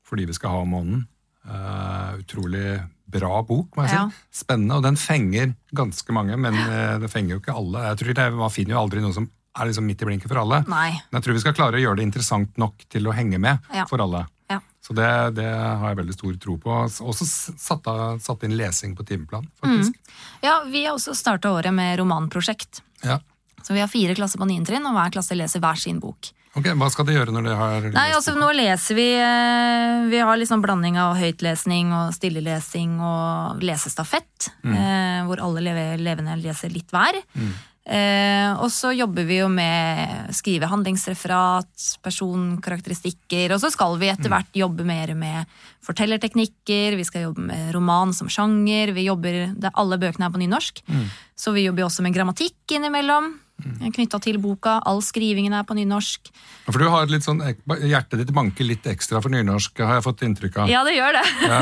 fordi 0.07 0.25
vi 0.31 0.37
skal 0.39 0.57
ha 0.57 0.65
månen. 0.65 1.05
Eh, 1.43 2.11
utrolig 2.21 2.81
bra 3.13 3.41
bok, 3.43 3.75
må 3.75 3.83
jeg 3.85 3.91
Ja. 3.93 4.07
si. 4.09 4.43
Spennende, 4.43 4.75
og 4.77 4.83
den 4.83 4.95
fenger 4.95 5.55
ganske 5.75 6.13
mange, 6.15 6.37
men 6.39 6.55
uh, 6.55 6.97
det 6.99 7.09
fenger 7.11 7.35
jo 7.35 7.39
ikke 7.41 7.53
alle. 7.55 7.81
Jeg 7.91 7.97
tror 7.99 8.13
det, 8.15 8.27
Man 8.33 8.49
finner 8.49 8.73
jo 8.73 8.79
aldri 8.79 9.01
noe 9.03 9.13
som 9.13 9.27
er 9.59 9.65
liksom 9.69 9.85
midt 9.85 10.01
i 10.01 10.05
blinken 10.07 10.29
for 10.31 10.39
alle. 10.41 10.63
Nei. 10.67 10.91
Men 11.11 11.19
jeg 11.19 11.23
tror 11.27 11.33
vi 11.37 11.39
skal 11.43 11.53
klare 11.53 11.77
å 11.77 11.83
gjøre 11.83 11.97
det 11.99 12.07
interessant 12.07 12.57
nok 12.57 12.85
til 12.89 13.05
å 13.05 13.13
henge 13.13 13.37
med 13.39 13.59
Ja. 13.73 13.85
for 13.85 14.01
alle. 14.01 14.23
Ja. 14.49 14.59
Så 14.81 14.95
det, 14.95 15.35
det 15.35 15.45
har 15.51 15.93
jeg 15.93 15.97
veldig 15.99 16.13
stor 16.15 16.33
tro 16.41 16.57
på. 16.57 16.71
Også 16.89 17.25
satt, 17.59 17.85
av, 17.87 18.17
satt 18.19 18.43
inn 18.47 18.57
lesing 18.57 18.95
på 18.97 19.05
timeplan, 19.05 19.45
faktisk. 19.61 19.93
Mm. 19.93 20.39
Ja, 20.41 20.63
vi 20.65 20.85
har 20.85 20.95
også 20.95 21.13
starta 21.13 21.51
året 21.53 21.73
med 21.73 21.99
romanprosjekt. 21.99 22.81
Ja. 23.03 23.19
Så 23.61 23.73
vi 23.75 23.79
har 23.83 23.87
fire 23.87 24.15
klasser 24.15 24.39
på 24.41 24.47
9. 24.49 24.65
trinn, 24.65 24.85
og 24.89 24.95
hver 24.97 25.11
klasse 25.13 25.37
leser 25.37 25.59
hver 25.63 25.77
sin 25.79 25.99
bok. 25.99 26.31
Ok, 26.53 26.69
Hva 26.77 26.89
skal 26.93 27.07
de 27.07 27.15
gjøre 27.15 27.33
når 27.33 27.47
de 27.47 27.57
har 27.57 27.89
Nei, 27.95 28.07
altså 28.13 28.35
Nå 28.37 28.51
leser 28.53 28.97
vi 28.97 29.07
eh, 29.17 30.05
Vi 30.11 30.21
har 30.21 30.37
liksom 30.37 30.61
blanding 30.61 30.99
av 31.01 31.17
høytlesning 31.17 31.93
og 31.97 32.13
stillelesing 32.13 32.99
og 33.01 33.63
lesestafett. 33.65 34.51
Mm. 34.61 34.73
Eh, 34.77 35.19
hvor 35.29 35.41
alle 35.41 35.75
elevene 35.97 36.37
leser 36.41 36.73
litt 36.73 36.93
hver. 36.93 37.17
Mm. 37.33 37.53
Eh, 37.83 38.49
og 38.63 38.69
så 38.71 38.93
jobber 38.95 39.25
vi 39.27 39.41
jo 39.41 39.49
med 39.51 40.29
skrive 40.35 40.69
handlingsreferat, 40.71 41.71
personkarakteristikker. 42.05 43.55
Og 43.55 43.59
så 43.63 43.71
skal 43.73 43.97
vi 43.99 44.11
etter 44.11 44.29
mm. 44.29 44.35
hvert 44.35 44.59
jobbe 44.61 44.87
mer 44.87 45.11
med 45.19 45.55
fortellerteknikker, 45.83 46.95
vi 46.95 47.07
skal 47.07 47.27
jobbe 47.27 47.43
med 47.49 47.73
roman 47.75 48.13
som 48.15 48.29
sjanger. 48.31 48.93
vi 48.95 49.07
jobber, 49.09 49.39
det, 49.57 49.73
Alle 49.73 49.99
bøkene 49.99 50.29
er 50.29 50.35
på 50.35 50.43
nynorsk. 50.43 50.83
Mm. 50.87 51.07
Så 51.35 51.55
vi 51.55 51.65
jobber 51.65 51.89
også 51.89 52.05
med 52.05 52.15
grammatikk 52.15 52.77
innimellom. 52.77 53.33
Mm. 53.65 53.91
Knytta 53.95 54.19
til 54.23 54.39
boka. 54.43 54.77
All 54.89 55.01
skrivingen 55.05 55.55
er 55.55 55.65
på 55.67 55.77
nynorsk. 55.77 56.31
For 56.67 56.81
du 56.81 56.89
har 56.91 57.11
litt 57.11 57.25
sånn, 57.25 57.43
Hjertet 57.83 58.23
ditt 58.23 58.33
banker 58.35 58.67
litt 58.67 58.87
ekstra 58.89 59.21
for 59.23 59.33
nynorsk, 59.33 59.83
har 59.83 59.99
jeg 59.99 60.07
fått 60.07 60.25
inntrykk 60.27 60.63
av. 60.63 60.71
Ja, 60.71 60.83
det 60.87 60.97
gjør 60.97 61.19
det. 61.19 61.23
Ja. 61.47 61.61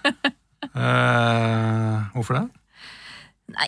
eh, 0.86 2.08
hvorfor 2.16 2.40
det? 2.40 2.46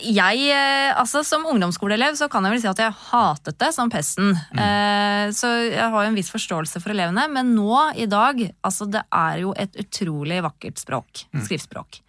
Jeg, 0.03 0.45
eh, 0.53 0.91
altså 0.95 1.23
Som 1.27 1.45
ungdomsskoleelev 1.49 2.15
så 2.15 2.29
kan 2.31 2.45
jeg 2.45 2.55
vel 2.55 2.61
si 2.63 2.69
at 2.69 2.79
jeg 2.79 2.95
hatet 3.09 3.59
det 3.59 3.71
som 3.75 3.91
pesten. 3.91 4.31
Mm. 4.53 4.61
Eh, 4.63 5.25
så 5.35 5.49
jeg 5.67 5.89
har 5.91 6.05
jo 6.05 6.11
en 6.11 6.17
viss 6.17 6.31
forståelse 6.33 6.81
for 6.83 6.93
elevene. 6.95 7.27
Men 7.33 7.53
nå 7.57 7.89
i 7.99 8.07
dag, 8.09 8.39
altså 8.63 8.87
det 8.89 9.03
er 9.09 9.43
jo 9.43 9.53
et 9.59 9.75
utrolig 9.83 10.41
vakkert 10.45 10.81
språk. 10.81 11.25
Mm. 11.33 11.43
Skriftspråk. 11.47 11.99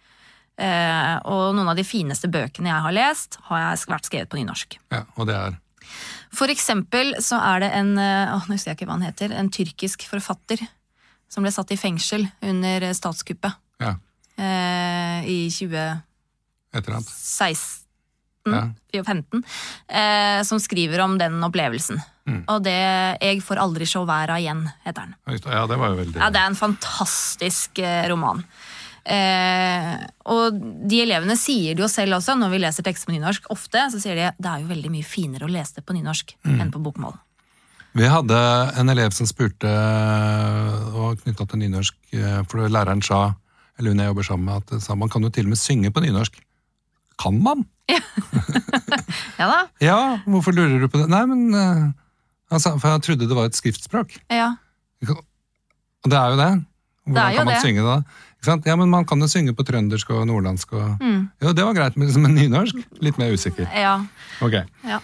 Eh, 0.55 1.15
og 1.27 1.51
noen 1.57 1.67
av 1.67 1.75
de 1.75 1.83
fineste 1.83 2.29
bøkene 2.31 2.71
jeg 2.71 2.83
har 2.87 2.95
lest, 2.95 3.35
har 3.49 3.57
jeg 3.61 3.89
vært 3.91 4.07
skrevet 4.07 4.31
på 4.31 4.39
nynorsk. 4.39 4.79
Ja, 4.93 5.01
og 5.19 5.27
det 5.29 5.35
er? 5.35 5.51
For 6.35 6.51
eksempel 6.51 7.15
så 7.23 7.39
er 7.43 7.59
det 7.65 7.71
en 7.75 7.97
eh, 7.99 8.33
å, 8.33 8.35
nå 8.47 8.55
husker 8.55 8.71
jeg 8.71 8.77
ikke 8.79 8.89
hva 8.89 8.97
han 8.97 9.07
heter, 9.07 9.29
en 9.35 9.51
tyrkisk 9.53 9.99
forfatter 10.09 10.59
som 11.31 11.43
ble 11.43 11.51
satt 11.51 11.71
i 11.73 11.77
fengsel 11.79 12.27
under 12.45 12.93
statskuppet 12.95 13.53
ja. 13.83 13.91
eh, 14.39 15.19
i 15.27 15.49
2016. 15.51 17.81
Ja. 18.45 18.69
2015, 18.93 19.41
eh, 19.89 20.43
som 20.45 20.59
skriver 20.61 21.01
om 21.01 21.17
den 21.17 21.41
opplevelsen. 21.43 21.97
Mm. 22.29 22.43
Og 22.49 22.63
det 22.63 23.17
'Jeg 23.21 23.41
får 23.41 23.57
aldri 23.57 23.85
se 23.85 23.99
verda 23.99 24.37
igjen', 24.37 24.71
heter 24.85 25.01
den. 25.01 25.15
Ja, 25.25 25.67
Det 25.67 25.77
var 25.77 25.87
jo 25.89 25.95
veldig... 25.95 26.19
Ja, 26.19 26.29
det 26.29 26.39
er 26.41 26.45
en 26.45 26.55
fantastisk 26.55 27.79
eh, 27.79 28.09
roman. 28.09 28.43
Eh, 29.05 29.97
og 30.25 30.57
de 30.89 31.03
elevene 31.03 31.35
sier 31.37 31.77
det 31.77 31.83
jo 31.83 31.89
selv 31.91 32.17
også, 32.17 32.33
når 32.39 32.53
vi 32.55 32.61
leser 32.63 32.85
tekster 32.85 33.11
på 33.11 33.13
nynorsk, 33.13 33.45
ofte 33.53 33.83
så 33.93 34.01
sier 34.01 34.17
de 34.17 34.31
det 34.41 34.49
er 34.49 34.63
jo 34.63 34.71
veldig 34.71 34.91
mye 34.93 35.05
finere 35.05 35.45
å 35.45 35.51
lese 35.51 35.77
det 35.77 35.85
på 35.85 35.93
nynorsk 35.93 36.33
mm. 36.41 36.57
enn 36.63 36.73
på 36.73 36.81
bokmål. 36.81 37.13
Vi 37.95 38.09
hadde 38.11 38.39
en 38.75 38.91
elev 38.91 39.13
som 39.15 39.27
spurte, 39.29 39.69
og 40.97 41.21
knytta 41.21 41.45
til 41.47 41.61
nynorsk, 41.61 41.95
eh, 42.17 42.41
for 42.49 42.65
læreren 42.67 43.03
sa, 43.05 43.29
eller 43.77 43.93
hun 43.93 44.01
jeg 44.01 44.11
jobber 44.11 44.27
sammen 44.27 44.49
med, 44.49 44.65
at 44.65 44.83
sa 44.83 44.97
man 44.99 45.11
kan 45.13 45.23
jo 45.23 45.31
til 45.31 45.47
og 45.47 45.53
med 45.53 45.61
synge 45.61 45.93
på 45.95 46.03
nynorsk. 46.03 46.41
Kan 47.21 47.39
man? 47.43 47.65
Ja, 47.85 48.01
ja 49.37 49.45
da. 49.51 49.57
Ja, 49.83 49.97
hvorfor 50.25 50.55
lurer 50.55 50.81
du 50.81 50.87
på 50.89 50.97
det? 50.97 51.05
Nei, 51.11 51.21
men 51.29 51.93
altså, 52.49 52.75
For 52.81 52.95
jeg 52.95 53.03
trodde 53.05 53.27
det 53.29 53.37
var 53.37 53.49
et 53.49 53.57
skriftspråk. 53.57 54.17
Ja. 54.33 54.55
Og 55.05 56.09
det 56.09 56.17
er 56.17 56.33
jo 56.33 56.39
det. 56.39 56.49
Hvordan 57.05 57.15
det 57.15 57.23
er 57.23 57.35
jo 57.35 57.37
kan 57.37 57.45
man 57.45 57.53
det. 57.53 57.61
synge 57.61 57.85
da? 57.85 57.95
Ja, 58.45 58.75
men 58.75 58.89
Man 58.89 59.05
kan 59.05 59.21
jo 59.21 59.27
synge 59.31 59.55
på 59.55 59.65
trøndersk 59.67 60.09
og 60.15 60.25
nordlandsk. 60.29 60.73
Og... 60.73 60.95
Mm. 61.01 61.27
Jo, 61.43 61.53
det 61.57 61.65
var 61.67 61.77
greit, 61.77 61.97
men 61.97 62.11
som 62.13 62.27
nynorsk? 62.29 62.79
Litt 63.01 63.19
mer 63.21 63.33
usikker. 63.33 63.67
Ja. 63.73 63.99
Ok. 64.45 64.61
Ja. 64.85 65.01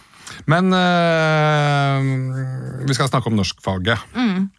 Men 0.47 0.71
øh, 0.73 2.01
vi 2.87 2.95
skal 2.95 3.09
snakke 3.11 3.27
om 3.31 3.37
norskfaget. 3.39 3.99
Mm. 4.15 4.49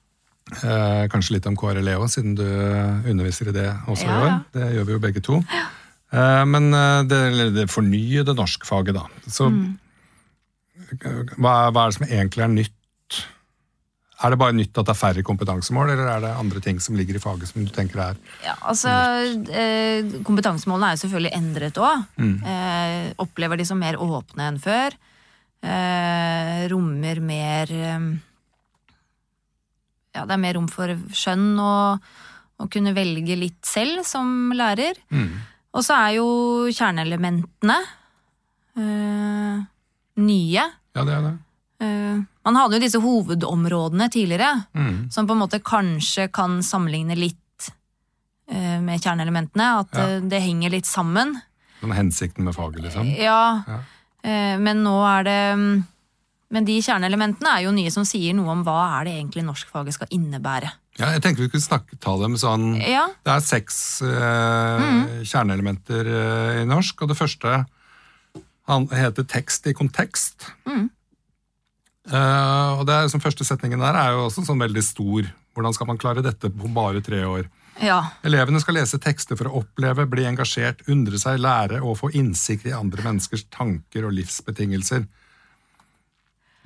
Eh, 0.53 1.05
kanskje 1.13 1.39
litt 1.39 1.47
om 1.49 1.57
KRLE 1.57 1.95
òg, 1.97 2.11
siden 2.13 2.35
du 2.37 2.45
underviser 2.45 3.49
i 3.49 3.55
det 3.57 3.69
også 3.89 4.05
ja, 4.05 4.13
i 4.13 4.19
år. 4.27 4.35
Det 4.53 4.67
gjør 4.75 4.89
vi 4.89 4.97
jo 4.97 5.03
begge 5.07 5.23
to. 5.25 5.39
Ja. 5.53 5.65
Eh, 6.13 6.43
men 6.49 6.69
eh, 6.77 7.01
det, 7.09 7.21
det 7.57 7.71
fornyede 7.73 8.37
norskfaget, 8.37 8.99
da. 8.99 9.07
Så 9.33 9.49
mm. 9.49 9.65
hva, 11.39 11.55
hva 11.73 11.87
er 11.87 11.93
det 11.93 11.97
som 11.97 12.09
egentlig 12.09 12.45
er 12.45 12.53
nytt 12.53 13.23
er 14.23 14.33
det 14.33 14.39
bare 14.41 14.55
nytt 14.55 14.79
at 14.79 14.87
det 14.87 14.93
er 14.95 14.99
færre 14.99 15.23
kompetansemål, 15.27 15.93
eller 15.95 16.11
er 16.13 16.25
det 16.25 16.33
andre 16.39 16.61
ting 16.65 16.81
som 16.83 16.97
ligger 16.99 17.19
i 17.19 17.23
faget 17.23 17.51
som 17.51 17.65
du 17.65 17.73
tenker 17.75 18.03
er 18.05 18.19
Ja, 18.45 18.55
altså, 18.71 18.93
eh, 19.51 20.13
Kompetansemålene 20.27 20.91
er 20.93 20.97
jo 20.97 21.03
selvfølgelig 21.05 21.33
endret 21.39 21.81
òg. 21.83 22.05
Mm. 22.17 22.37
Eh, 22.53 23.07
opplever 23.23 23.59
de 23.59 23.67
som 23.67 23.81
mer 23.83 23.99
åpne 23.99 24.51
enn 24.53 24.61
før. 24.63 24.95
Eh, 25.63 26.67
rommer 26.73 27.23
mer 27.23 27.71
eh, 27.71 28.11
Ja, 30.13 30.27
det 30.27 30.35
er 30.37 30.43
mer 30.43 30.59
rom 30.59 30.69
for 30.71 30.93
skjønn 31.15 31.55
og 31.63 32.13
å 32.63 32.69
kunne 32.71 32.95
velge 32.95 33.35
litt 33.39 33.65
selv 33.67 34.05
som 34.07 34.53
lærer. 34.55 34.99
Mm. 35.11 35.41
Og 35.73 35.87
så 35.87 35.97
er 35.97 36.19
jo 36.19 36.27
kjerneelementene 36.71 37.79
eh, 38.77 39.63
nye. 40.23 40.67
Ja, 40.93 41.07
det 41.09 41.17
er 41.17 41.25
det. 41.27 41.33
Eh, 41.83 42.21
man 42.45 42.59
hadde 42.59 42.79
jo 42.79 42.83
disse 42.83 43.01
hovedområdene 43.03 44.09
tidligere, 44.11 44.51
mm. 44.75 45.11
som 45.15 45.29
på 45.29 45.37
en 45.37 45.43
måte 45.45 45.63
kanskje 45.63 46.27
kan 46.35 46.59
sammenligne 46.67 47.17
litt 47.19 47.69
uh, 48.51 48.79
med 48.83 49.03
kjerneelementene. 49.03 49.69
At 49.85 49.97
ja. 49.97 50.09
uh, 50.19 50.27
det 50.27 50.43
henger 50.43 50.75
litt 50.75 50.89
sammen. 50.89 51.37
Sånn 51.81 51.95
hensikten 51.95 52.47
med 52.47 52.57
faget, 52.57 52.83
liksom? 52.89 53.09
Ja. 53.15 53.63
ja. 53.67 53.81
Uh, 54.27 54.55
men 54.63 54.83
nå 54.85 54.95
er 55.03 55.27
det 55.27 55.41
mm, 55.59 55.73
Men 56.55 56.67
de 56.69 56.77
kjerneelementene 56.85 57.57
er 57.57 57.65
jo 57.65 57.73
nye 57.75 57.91
som 57.91 58.05
sier 58.07 58.37
noe 58.39 58.53
om 58.53 58.63
hva 58.67 58.99
er 58.99 59.09
det 59.09 59.15
egentlig 59.17 59.43
norskfaget 59.47 59.97
skal 59.97 60.11
innebære. 60.13 60.69
Ja, 61.01 61.09
jeg 61.15 61.23
tenkte 61.25 61.47
vi 61.47 61.49
kunne 61.49 61.65
snakke, 61.65 61.97
ta 61.97 62.13
dem 62.21 62.35
sånn 62.37 62.75
ja. 62.77 63.07
Det 63.25 63.33
er 63.33 63.47
seks 63.47 63.77
mm. 64.05 65.23
kjerneelementer 65.25 66.11
i 66.61 66.67
norsk, 66.69 67.01
og 67.01 67.09
det 67.09 67.17
første 67.17 67.63
han 68.69 68.85
heter 68.93 69.25
tekst 69.25 69.65
i 69.67 69.73
kontekst. 69.75 70.45
Mm. 70.69 70.91
Uh, 72.11 72.81
og 72.81 72.87
det 72.89 72.95
er, 72.97 73.09
som 73.13 73.23
Første 73.23 73.47
setningen 73.47 73.83
der 73.83 73.95
er 73.95 74.17
jo 74.17 74.25
også 74.27 74.43
sånn 74.47 74.63
veldig 74.63 74.83
stor. 74.83 75.29
Hvordan 75.55 75.75
skal 75.77 75.89
man 75.91 76.01
klare 76.01 76.25
dette 76.25 76.51
på 76.51 76.71
bare 76.75 77.03
tre 77.05 77.23
år? 77.29 77.47
Ja. 77.83 78.01
Elevene 78.27 78.61
skal 78.61 78.77
lese 78.77 78.99
tekster 79.01 79.39
for 79.39 79.49
å 79.49 79.63
oppleve, 79.63 80.09
bli 80.11 80.27
engasjert, 80.29 80.83
undre 80.93 81.21
seg, 81.21 81.41
lære 81.41 81.81
og 81.81 81.99
få 82.01 82.11
innsikt 82.19 82.67
i 82.69 82.75
andre 82.77 83.05
menneskers 83.07 83.47
tanker 83.55 84.09
og 84.09 84.17
livsbetingelser. 84.17 85.07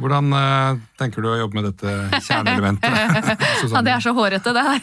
Hvordan 0.01 0.33
uh, 0.33 0.81
tenker 1.01 1.25
du 1.25 1.31
å 1.31 1.37
jobbe 1.41 1.61
med 1.61 1.69
dette 1.71 2.23
kjerneelementet? 2.25 2.97
ja, 3.73 3.85
det 3.85 3.95
er 3.95 4.03
så 4.05 4.17
hårete, 4.17 4.57
det 4.57 4.65
her. 4.67 4.83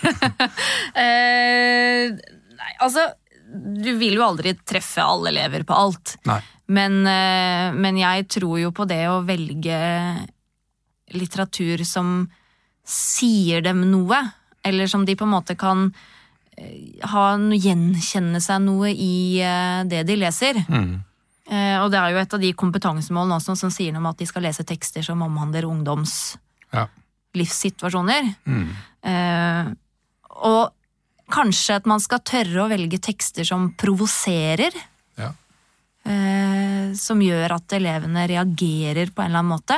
uh, 1.01 2.23
nei, 2.63 2.71
altså 2.81 3.09
Du 3.53 3.91
vil 3.99 4.17
jo 4.17 4.25
aldri 4.25 4.55
treffe 4.65 5.01
alle 5.05 5.33
elever 5.33 5.65
på 5.65 5.77
alt. 5.77 6.15
Nei. 6.29 6.39
Men, 6.73 7.03
men 7.75 7.97
jeg 7.99 8.23
tror 8.31 8.55
jo 8.57 8.69
på 8.73 8.85
det 8.87 9.01
å 9.11 9.17
velge 9.27 9.75
litteratur 11.15 11.83
som 11.87 12.25
sier 12.83 13.63
dem 13.63 13.85
noe, 13.91 14.19
eller 14.63 14.89
som 14.91 15.05
de 15.05 15.15
på 15.15 15.27
en 15.27 15.33
måte 15.33 15.55
kan 15.59 15.89
ha 17.09 17.23
noe, 17.39 17.57
gjenkjenne 17.57 18.41
seg 18.43 18.61
noe 18.63 18.91
i 18.91 19.41
eh, 19.41 19.81
det 19.89 20.03
de 20.07 20.17
leser. 20.19 20.59
Mm. 20.67 21.01
Eh, 21.49 21.77
og 21.81 21.89
det 21.91 21.99
er 21.99 22.13
jo 22.13 22.21
et 22.21 22.35
av 22.37 22.43
de 22.43 22.53
kompetansemålene 22.57 23.39
også 23.39 23.57
som 23.59 23.73
sier 23.73 23.93
noe 23.93 24.03
om 24.03 24.11
at 24.11 24.21
de 24.21 24.27
skal 24.29 24.45
lese 24.45 24.65
tekster 24.67 25.05
som 25.05 25.23
omhandler 25.25 25.67
ungdoms 25.67 26.35
ja. 26.73 26.87
livssituasjoner. 27.37 28.29
Mm. 28.45 28.69
Og 30.47 30.61
kanskje 31.33 31.75
at 31.81 31.87
man 31.89 32.01
skal 32.03 32.21
tørre 32.23 32.63
å 32.63 32.69
velge 32.71 33.01
tekster 33.03 33.47
som 33.47 33.71
provoserer. 33.79 34.75
Ja. 35.19 35.29
som 36.99 37.21
gjør 37.23 37.53
at 37.57 37.75
elevene 37.75 38.23
reagerer 38.27 39.11
på 39.11 39.23
en 39.23 39.29
eller 39.29 39.43
annen 39.43 39.51
måte. 39.51 39.77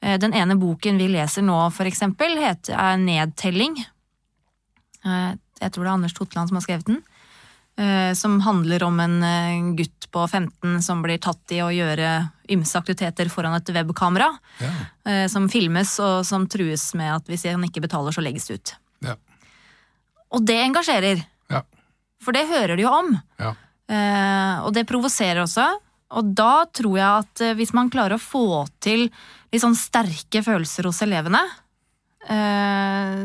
Eh, 0.00 0.18
den 0.18 0.34
ene 0.34 0.56
boken 0.56 0.98
vi 0.98 1.08
leser 1.12 1.44
nå, 1.44 1.58
for 1.74 1.88
eksempel, 1.88 2.38
heter, 2.40 2.76
er 2.76 3.00
Nedtelling. 3.00 3.76
Eh, 5.04 5.32
jeg 5.60 5.72
tror 5.72 5.84
det 5.84 5.88
er 5.90 5.94
Anders 5.94 6.16
Totland 6.16 6.48
som 6.50 6.56
har 6.56 6.64
skrevet 6.64 6.88
den. 6.88 7.00
Eh, 7.80 8.12
som 8.16 8.38
handler 8.44 8.82
om 8.84 9.00
en 9.00 9.76
gutt 9.76 10.08
på 10.12 10.24
15 10.26 10.80
som 10.82 11.02
blir 11.04 11.20
tatt 11.22 11.52
i 11.54 11.60
å 11.62 11.70
gjøre 11.72 12.30
ymse 12.50 12.80
aktiviteter 12.80 13.28
foran 13.32 13.54
et 13.54 13.68
webkamera. 13.76 14.32
Ja. 14.58 14.72
Som 15.30 15.46
filmes, 15.52 15.92
og 16.02 16.24
som 16.26 16.48
trues 16.50 16.88
med 16.98 17.12
at 17.14 17.28
hvis 17.30 17.46
han 17.46 17.62
ikke 17.62 17.84
betaler, 17.84 18.10
så 18.10 18.24
legges 18.24 18.48
det 18.48 18.56
ut. 18.58 18.72
Ja. 19.06 19.14
Og 20.34 20.42
det 20.46 20.56
engasjerer. 20.64 21.22
Ja. 21.50 21.62
For 22.20 22.34
det 22.34 22.48
hører 22.50 22.74
de 22.74 22.84
jo 22.84 22.90
om. 22.90 23.14
Og 23.46 24.74
det 24.74 24.84
provoserer 24.90 25.44
også. 25.44 25.68
Og 26.18 26.32
da 26.34 26.64
tror 26.74 26.96
jeg 26.98 27.24
at 27.24 27.42
hvis 27.58 27.72
man 27.76 27.90
klarer 27.92 28.16
å 28.16 28.22
få 28.22 28.64
til 28.82 29.06
litt 29.52 29.62
sånn 29.62 29.76
sterke 29.78 30.42
følelser 30.42 30.88
hos 30.88 31.02
elevene, 31.06 31.42
eh, 32.26 33.20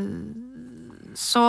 så 1.18 1.46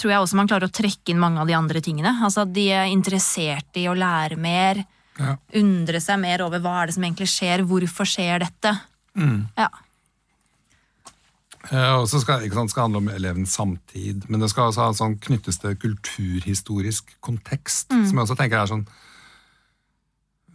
tror 0.00 0.14
jeg 0.14 0.22
også 0.24 0.38
man 0.38 0.48
klarer 0.48 0.70
å 0.70 0.72
trekke 0.72 1.12
inn 1.12 1.20
mange 1.20 1.42
av 1.42 1.50
de 1.50 1.56
andre 1.58 1.82
tingene. 1.84 2.14
Altså 2.24 2.46
at 2.46 2.54
de 2.56 2.68
er 2.72 2.88
interessert 2.88 3.76
i 3.76 3.84
å 3.90 3.96
lære 3.96 4.38
mer, 4.40 4.84
Ja. 5.20 5.36
undre 5.52 6.00
seg 6.00 6.18
mer 6.22 6.40
over 6.40 6.58
hva 6.60 6.82
er 6.82 6.86
det 6.86 6.94
som 6.94 7.04
egentlig 7.04 7.28
skjer, 7.28 7.66
hvorfor 7.68 8.08
skjer 8.08 8.40
dette. 8.40 8.80
Ja. 9.58 9.68
Eh, 11.70 11.92
Og 12.00 12.08
så 12.08 12.20
skal 12.22 12.40
skal 12.48 12.82
handle 12.88 13.02
om 13.02 13.08
elevens 13.08 13.54
samtid, 13.54 14.24
men 14.30 14.40
det 14.40 14.48
skal 14.48 14.70
også 14.70 14.86
ha 14.86 14.92
sånn 14.92 15.18
knyttes 15.20 15.60
til 15.60 15.76
kulturhistorisk 15.76 17.04
kontekst, 17.20 17.88
som 17.90 18.16
jeg 18.16 18.24
også 18.24 18.36
tenker 18.38 18.62
er 18.62 18.66
sånn 18.66 18.86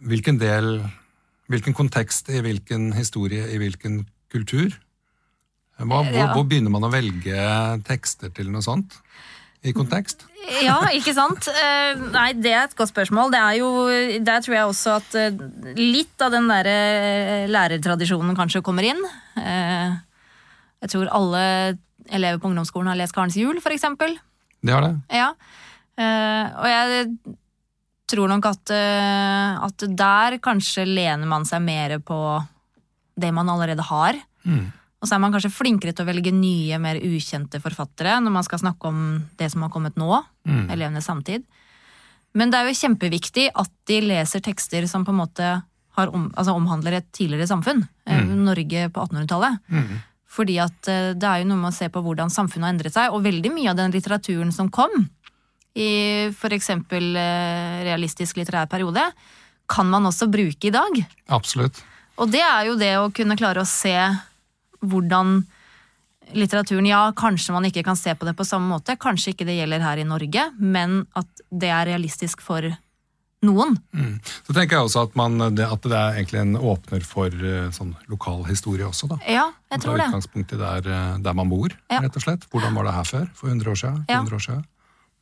Hvilken 0.06 0.38
del 0.42 0.80
Hvilken 1.46 1.76
kontekst 1.78 2.26
i 2.34 2.40
hvilken 2.42 2.88
historie 2.96 3.44
i 3.54 3.58
hvilken 3.62 4.00
kultur? 4.34 4.72
Hva, 5.78 6.00
hvor, 6.02 6.08
Ja. 6.10 6.32
hvor 6.32 6.42
begynner 6.48 6.72
man 6.74 6.82
å 6.82 6.90
velge 6.90 7.36
tekster 7.86 8.32
til 8.34 8.50
noe 8.50 8.64
sånt? 8.66 8.96
I 9.62 9.70
kontekst? 9.76 10.24
Ja, 10.62 10.80
ikke 10.94 11.14
sant? 11.14 11.46
Eh, 11.48 12.02
nei, 12.10 12.32
det 12.34 12.50
er 12.50 12.64
et 12.64 12.74
godt 12.74 12.90
spørsmål. 12.90 13.30
Det 13.30 13.38
er 13.38 13.54
jo, 13.60 13.70
der 14.26 14.42
tror 14.42 14.54
jeg 14.56 14.66
også 14.72 14.96
at 14.98 15.14
eh, 15.14 15.38
litt 15.78 16.22
av 16.22 16.34
den 16.34 16.50
der 16.50 16.66
eh, 16.70 17.46
lærertradisjonen 17.50 18.34
kanskje 18.38 18.62
kommer 18.66 18.86
inn. 18.86 19.00
Jeg 19.36 20.90
tror 20.92 21.10
alle 21.14 21.78
elever 22.10 22.38
på 22.42 22.50
ungdomsskolen 22.50 22.90
har 22.90 22.98
lest 22.98 23.14
Karens 23.14 23.38
jul, 23.38 23.58
for 23.62 23.74
eksempel. 23.74 24.18
De 24.62 24.74
har 24.74 24.82
det? 24.82 24.94
Ja. 25.14 25.32
Og 25.96 26.66
jeg 26.70 27.14
tror 28.10 28.30
nok 28.30 28.48
at, 28.48 28.72
eh, 28.74 29.58
at 29.66 29.86
der 29.98 30.38
kanskje 30.42 30.86
lener 30.86 31.26
man 31.28 31.46
seg 31.48 31.62
mer 31.64 31.98
på 31.98 32.18
det 33.16 33.32
man 33.34 33.48
allerede 33.50 33.84
har. 33.88 34.18
Mm. 34.44 34.66
Og 35.00 35.08
så 35.08 35.16
er 35.16 35.22
man 35.22 35.34
kanskje 35.34 35.52
flinkere 35.52 35.92
til 35.94 36.06
å 36.06 36.08
velge 36.08 36.32
nye, 36.32 36.78
mer 36.82 36.98
ukjente 37.04 37.60
forfattere 37.62 38.16
når 38.22 38.32
man 38.38 38.46
skal 38.46 38.62
snakke 38.62 38.88
om 38.88 39.00
det 39.38 39.50
som 39.52 39.64
har 39.66 39.72
kommet 39.72 39.98
nå. 40.00 40.10
Mm. 40.48 40.66
Elevenes 40.72 41.08
samtid. 41.08 41.44
Men 42.36 42.52
det 42.52 42.60
er 42.60 42.68
jo 42.68 42.80
kjempeviktig 42.80 43.48
at 43.56 43.72
de 43.88 44.02
leser 44.04 44.44
tekster 44.44 44.84
som 44.90 45.06
på 45.06 45.14
en 45.14 45.22
måte 45.22 45.52
har 45.96 46.12
om, 46.12 46.28
altså 46.36 46.52
omhandler 46.56 46.98
et 46.98 47.08
tidligere 47.16 47.48
samfunn. 47.48 47.86
Mm. 48.04 48.34
Norge 48.44 48.88
på 48.92 49.06
1800-tallet. 49.06 49.62
Mm. 49.72 49.94
Fordi 50.36 50.58
at 50.60 50.90
eh, 50.92 51.12
det 51.16 51.28
er 51.28 51.42
jo 51.42 51.50
noe 51.52 51.62
med 51.62 51.72
å 51.72 51.76
se 51.76 51.88
på 51.92 52.02
hvordan 52.04 52.32
samfunnet 52.32 52.68
har 52.68 52.74
endret 52.74 52.96
seg, 52.96 53.14
og 53.14 53.24
veldig 53.24 53.52
mye 53.54 53.70
av 53.72 53.78
den 53.78 53.94
litteraturen 53.94 54.52
som 54.52 54.68
kom 54.72 54.92
i 55.76 55.88
for 56.36 56.54
eksempel 56.56 57.12
eh, 57.20 57.82
realistisk 57.84 58.38
litterær 58.40 58.68
periode, 58.70 59.02
kan 59.68 59.88
man 59.90 60.06
også 60.08 60.28
bruke 60.30 60.68
i 60.70 60.72
dag. 60.74 61.02
Absolutt. 61.34 61.82
Og 62.16 62.30
det 62.32 62.40
er 62.40 62.70
jo 62.70 62.78
det 62.80 62.94
å 62.96 63.10
kunne 63.12 63.36
klare 63.36 63.60
å 63.60 63.68
se 63.68 63.92
hvordan 64.86 65.42
litteraturen 66.36 66.88
Ja, 66.88 67.02
kanskje 67.14 67.54
man 67.54 67.66
ikke 67.68 67.84
kan 67.86 67.98
se 67.98 68.14
på 68.16 68.26
det 68.26 68.34
på 68.38 68.46
samme 68.46 68.70
måte, 68.72 68.96
kanskje 68.98 69.34
ikke 69.34 69.46
det 69.46 69.58
gjelder 69.60 69.84
her 69.84 70.00
i 70.02 70.08
Norge, 70.08 70.48
men 70.58 71.04
at 71.18 71.44
det 71.50 71.70
er 71.70 71.86
realistisk 71.92 72.42
for 72.42 72.66
noen. 73.46 73.76
Mm. 73.94 74.16
Så 74.46 74.54
tenker 74.56 74.78
jeg 74.78 74.88
også 74.88 75.04
at, 75.06 75.14
man, 75.18 75.36
at 75.44 75.54
det 75.84 75.92
er 75.92 76.16
egentlig 76.16 76.40
en 76.40 76.56
åpner 76.56 77.04
for 77.06 77.30
eh, 77.30 77.68
sånn 77.74 77.92
lokal 78.10 78.46
historie 78.48 78.86
også, 78.88 79.10
da. 79.12 79.20
Ja, 79.28 79.44
jeg 79.70 79.84
tror 79.84 80.00
det. 80.00 80.08
utgangspunkt 80.08 80.56
utgangspunktet 80.56 80.64
der, 80.64 80.90
eh, 80.96 81.20
der 81.28 81.36
man 81.36 81.52
bor, 81.52 81.76
Ja. 81.92 82.00
rett 82.00 82.16
og 82.16 82.24
slett. 82.24 82.48
Hvordan 82.50 82.74
var 82.74 82.88
det 82.88 82.96
her 82.96 83.06
før? 83.12 83.28
For 83.36 83.52
100 83.52 83.70
år 83.70 83.78
siden? 83.84 84.02
Ja. 84.08 84.24
200 84.24 84.40
år 84.40 84.44
siden? 84.48 84.64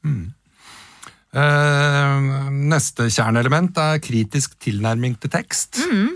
Mm. 0.04 0.24
Eh, 1.34 2.28
neste 2.70 3.08
kjerneelement 3.10 3.78
er 3.82 4.02
kritisk 4.02 4.54
tilnærming 4.62 5.16
til 5.18 5.32
tekst. 5.32 5.80
Mm. 5.90 6.12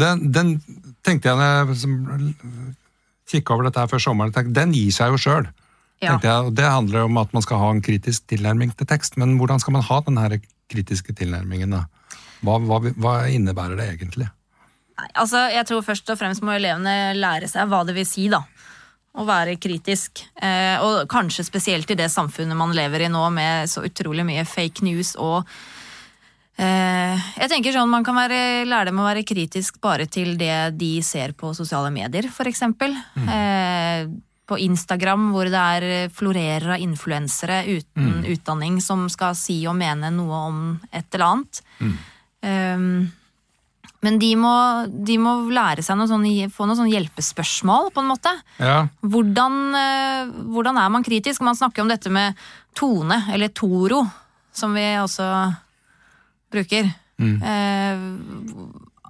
Den, 0.00 0.26
den 0.30 0.52
tenkte 1.02 1.32
jeg 1.32 1.38
når 1.40 2.20
jeg 2.20 2.34
kikka 3.30 3.56
over 3.56 3.66
dette 3.66 3.82
her 3.82 3.90
før 3.90 4.02
sommeren, 4.02 4.34
tenkte, 4.34 4.54
den 4.60 4.74
gir 4.76 4.94
seg 4.94 5.14
jo 5.14 5.18
sjøl. 5.18 5.48
Ja. 6.00 6.16
Det 6.16 6.64
handler 6.64 7.08
om 7.08 7.18
at 7.20 7.34
man 7.36 7.44
skal 7.44 7.60
ha 7.60 7.70
en 7.74 7.82
kritisk 7.84 8.24
tilnærming 8.30 8.70
til 8.78 8.88
tekst, 8.88 9.18
men 9.20 9.34
hvordan 9.36 9.60
skal 9.60 9.74
man 9.76 9.84
ha 9.84 10.00
den 10.06 10.20
kritiske 10.70 11.12
tilnærmingen? 11.18 11.74
da? 11.76 11.84
Hva, 12.46 12.56
hva, 12.64 12.80
hva 12.96 13.14
innebærer 13.28 13.76
det 13.76 13.88
egentlig? 13.90 14.30
Nei, 15.00 15.08
altså, 15.12 15.44
jeg 15.52 15.66
tror 15.68 15.84
først 15.84 16.12
og 16.12 16.18
fremst 16.20 16.44
må 16.46 16.54
elevene 16.54 17.12
lære 17.18 17.50
seg 17.50 17.68
hva 17.68 17.82
det 17.88 17.96
vil 17.98 18.08
si, 18.08 18.30
da. 18.32 18.44
Å 19.10 19.26
være 19.26 19.56
kritisk. 19.58 20.22
Eh, 20.38 20.78
og 20.86 21.08
kanskje 21.10 21.46
spesielt 21.46 21.90
i 21.90 21.98
det 21.98 22.06
samfunnet 22.12 22.58
man 22.58 22.74
lever 22.76 23.06
i 23.06 23.10
nå, 23.10 23.24
med 23.34 23.70
så 23.70 23.82
utrolig 23.86 24.24
mye 24.26 24.44
fake 24.46 24.86
news 24.86 25.16
og 25.18 25.42
eh, 26.54 27.18
Jeg 27.40 27.50
tenker 27.50 27.74
sånn, 27.74 27.90
Man 27.90 28.06
kan 28.06 28.14
være, 28.14 28.62
lære 28.70 28.92
dem 28.92 29.02
å 29.02 29.08
være 29.08 29.26
kritisk 29.26 29.80
bare 29.82 30.06
til 30.06 30.36
det 30.38 30.76
de 30.78 30.92
ser 31.02 31.34
på 31.34 31.50
sosiale 31.58 31.90
medier, 31.94 32.30
for 32.30 32.50
eksempel. 32.50 32.94
Eh, 33.26 34.06
på 34.50 34.58
Instagram, 34.58 35.28
hvor 35.34 35.46
det 35.46 35.58
er 35.58 36.10
florerer 36.14 36.74
av 36.74 36.82
influensere 36.82 37.62
uten 37.68 38.24
utdanning 38.26 38.80
som 38.82 39.04
skal 39.10 39.36
si 39.38 39.60
og 39.70 39.76
mene 39.78 40.10
noe 40.10 40.40
om 40.48 40.62
et 40.90 41.06
eller 41.14 41.26
annet. 41.28 41.60
Um, 42.42 43.12
men 44.00 44.18
de 44.20 44.30
må, 44.40 44.52
de 44.88 45.18
må 45.20 45.34
lære 45.52 45.84
seg 45.84 45.98
noe 46.00 46.08
sånn, 46.08 46.24
få 46.52 46.66
noen 46.68 46.78
sånn 46.78 46.92
hjelpespørsmål, 46.92 47.90
på 47.92 48.00
en 48.00 48.08
måte. 48.08 48.32
Ja, 48.56 48.86
Hvordan, 49.04 49.58
eh, 49.76 50.30
hvordan 50.54 50.80
er 50.80 50.92
man 50.92 51.04
kritisk? 51.04 51.44
Man 51.44 51.58
snakker 51.58 51.84
om 51.84 51.92
dette 51.92 52.12
med 52.12 52.38
tone, 52.78 53.26
eller 53.34 53.52
toro, 53.52 54.06
som 54.56 54.72
vi 54.74 54.86
også 55.00 55.28
bruker. 56.52 56.88
Eh, 57.20 57.98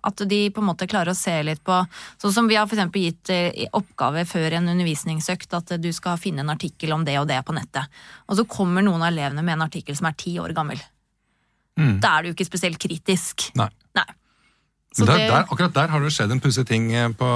at 0.03 0.23
de 0.27 0.39
på 0.51 0.63
en 0.63 0.67
måte 0.67 0.89
klarer 0.91 1.13
å 1.13 1.19
se 1.19 1.35
litt 1.45 1.61
på 1.63 1.77
Sånn 2.19 2.33
som 2.33 2.47
vi 2.49 2.57
har 2.57 2.67
for 2.67 2.75
eksempel 2.75 3.05
gitt 3.05 3.31
eh, 3.31 3.67
oppgave 3.77 4.25
før 4.27 4.57
en 4.57 4.71
undervisningsøkt 4.73 5.55
at 5.55 5.75
du 5.79 5.91
skal 5.95 6.19
finne 6.19 6.43
en 6.43 6.51
artikkel 6.51 6.95
om 6.97 7.05
det 7.07 7.19
og 7.21 7.29
det 7.31 7.39
på 7.47 7.55
nettet. 7.55 7.87
Og 8.27 8.41
så 8.41 8.47
kommer 8.49 8.83
noen 8.83 9.05
av 9.05 9.13
elevene 9.13 9.45
med 9.45 9.59
en 9.59 9.67
artikkel 9.69 9.95
som 9.99 10.09
er 10.11 10.17
ti 10.19 10.35
år 10.43 10.57
gammel. 10.57 10.81
Mm. 11.79 12.01
Da 12.03 12.17
er 12.17 12.27
du 12.27 12.33
ikke 12.33 12.49
spesielt 12.49 12.81
kritisk. 12.83 13.53
nei. 13.61 13.71
Nei. 13.95 14.09
Så 14.93 15.07
Der, 15.07 15.17
det- 15.19 15.29
der, 15.31 15.45
akkurat 15.47 15.73
der 15.75 15.89
har 15.89 16.01
det 16.01 16.11
skjedd 16.13 16.33
en 16.33 16.41
pussig 16.41 16.67
ting 16.67 16.93
eh, 16.93 17.09
på, 17.15 17.27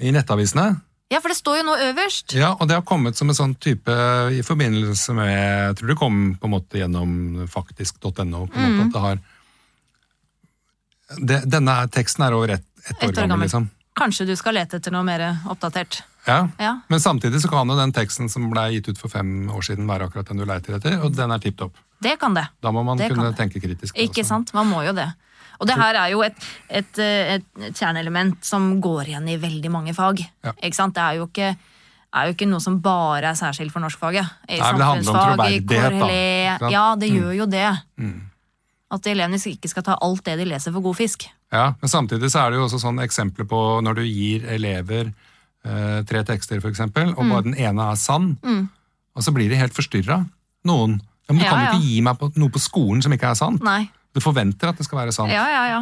i 0.00 0.10
nettavisene. 0.12 0.80
Ja, 1.10 1.18
for 1.18 1.28
det 1.32 1.36
står 1.40 1.56
jo 1.58 1.62
nå 1.66 1.74
øverst. 1.90 2.34
Ja, 2.38 2.52
og 2.60 2.68
det 2.68 2.76
har 2.76 2.82
kommet 2.86 3.16
som 3.18 3.28
en 3.28 3.34
sånn 3.34 3.54
type 3.58 3.90
i 4.30 4.42
forbindelse 4.46 5.14
med 5.16 5.30
Jeg 5.32 5.76
tror 5.80 5.88
det 5.88 5.96
kom 5.98 6.20
på 6.38 6.46
en 6.46 6.52
måte 6.54 6.78
gjennom 6.78 7.48
faktisk.no. 7.50 8.12
på 8.12 8.22
en 8.22 8.30
måte, 8.30 8.54
Mm. 8.54 8.80
at 8.86 8.92
det 8.92 9.00
har 9.00 9.18
det, 11.26 11.40
Denne 11.50 11.74
teksten 11.90 12.24
er 12.26 12.36
over 12.36 12.52
ett 12.54 12.64
et 12.88 12.96
år, 12.96 12.96
Ett 12.96 13.02
år 13.08 13.12
gammel, 13.12 13.28
gammel. 13.28 13.44
liksom. 13.48 13.70
Kanskje 13.98 14.26
du 14.26 14.36
skal 14.36 14.54
lete 14.54 14.78
etter 14.78 14.90
noe 14.94 15.02
mer 15.04 15.20
oppdatert. 15.52 16.02
Ja. 16.26 16.48
Ja. 16.58 16.80
Men 16.88 17.00
samtidig 17.00 17.40
så 17.42 17.48
kan 17.50 17.68
jo 17.68 17.76
den 17.76 17.92
teksten 17.92 18.28
som 18.30 18.46
ble 18.50 18.68
gitt 18.72 18.88
ut 18.88 18.98
for 18.98 19.08
fem 19.12 19.50
år 19.52 19.60
siden, 19.66 19.86
være 19.88 20.06
akkurat 20.08 20.28
den 20.30 20.38
du 20.40 20.44
leiter 20.48 20.76
etter, 20.78 21.00
og 21.04 21.12
den 21.16 21.30
er 21.34 21.38
tipp 21.42 21.58
topp. 21.58 21.74
Det 22.00 22.14
kan 22.20 22.32
det. 22.34 22.46
Da 22.62 22.70
må 22.72 22.82
man 22.84 22.96
Det 22.96 23.10
kunne 23.10 23.34
tenke 23.36 23.60
kritisk. 23.60 23.94
Ikke 23.96 24.22
også. 24.22 24.28
sant? 24.28 24.54
Man 24.54 24.66
må 24.70 24.80
jo 24.86 24.92
det. 24.96 25.10
Og 25.60 25.68
det 25.68 25.76
her 25.76 25.94
er 26.00 26.08
jo 26.14 26.22
et, 26.24 26.36
et, 26.72 26.98
et, 27.04 27.44
et 27.68 27.76
kjerneelement 27.76 28.38
som 28.46 28.70
går 28.80 29.10
igjen 29.12 29.26
i 29.28 29.36
veldig 29.42 29.70
mange 29.74 29.92
fag. 29.94 30.22
Ja. 30.46 30.54
Ikke 30.64 30.78
sant? 30.78 30.94
Det 30.96 31.02
er 31.04 31.18
jo 31.20 31.26
ikke, 31.28 31.50
er 32.16 32.26
jo 32.30 32.32
ikke 32.34 32.48
noe 32.48 32.62
som 32.64 32.78
bare 32.80 33.28
er 33.34 33.36
særskilt 33.38 33.72
for 33.74 33.84
norskfaget. 33.84 34.24
I 34.48 34.56
Nei, 34.56 34.70
men 34.72 34.80
det 34.80 34.88
handler 34.88 35.12
om 35.12 35.20
troverdighet, 35.20 36.60
da. 36.64 36.70
Ja, 36.72 36.86
det 36.96 37.10
gjør 37.12 37.34
jo 37.42 37.46
det. 37.52 37.66
Mm. 38.00 38.16
At 38.90 39.06
elevene 39.06 39.38
ikke 39.52 39.68
skal 39.70 39.84
ta 39.86 39.98
alt 40.02 40.24
det 40.26 40.38
de 40.40 40.48
leser 40.48 40.72
for 40.74 40.82
god 40.88 40.96
fisk. 40.98 41.28
Ja, 41.52 41.74
men 41.82 41.92
samtidig 41.92 42.30
så 42.32 42.40
er 42.46 42.50
det 42.50 42.58
jo 42.58 42.64
også 42.66 42.80
sånn 42.82 42.98
eksempler 43.04 43.46
på 43.50 43.60
når 43.84 44.00
du 44.00 44.02
gir 44.08 44.48
elever 44.50 45.12
eh, 45.12 46.00
tre 46.08 46.24
tekster, 46.24 46.58
eksempel, 46.66 47.12
og 47.14 47.24
Mm. 47.26 47.30
bare 47.36 47.42
den 47.50 47.54
ene 47.60 47.90
er 47.92 47.96
sann, 48.00 48.32
og 49.14 49.22
så 49.22 49.32
blir 49.36 49.50
de 49.52 49.56
helt 49.60 49.74
forstyrra. 49.76 50.22
Noen. 50.64 51.00
Ja, 51.28 51.34
men 51.34 51.38
du 51.38 51.44
Ja, 51.44 51.50
kan 51.52 51.60
jo 51.60 51.64
ja. 51.66 51.72
ikke 51.76 51.86
gi 51.86 52.00
meg 52.02 52.18
på, 52.18 52.32
noe 52.40 52.48
på 52.50 52.58
skolen 52.58 53.02
som 53.02 53.12
ikke 53.12 53.28
er 53.30 53.34
sant. 53.38 53.62
Nei. 53.62 53.90
Du 54.14 54.20
forventer 54.20 54.68
at 54.72 54.78
det 54.80 54.86
skal 54.88 54.98
være 55.04 55.12
sant. 55.14 55.30
Ja, 55.32 55.44
ja, 55.52 55.64
ja. 55.76 55.80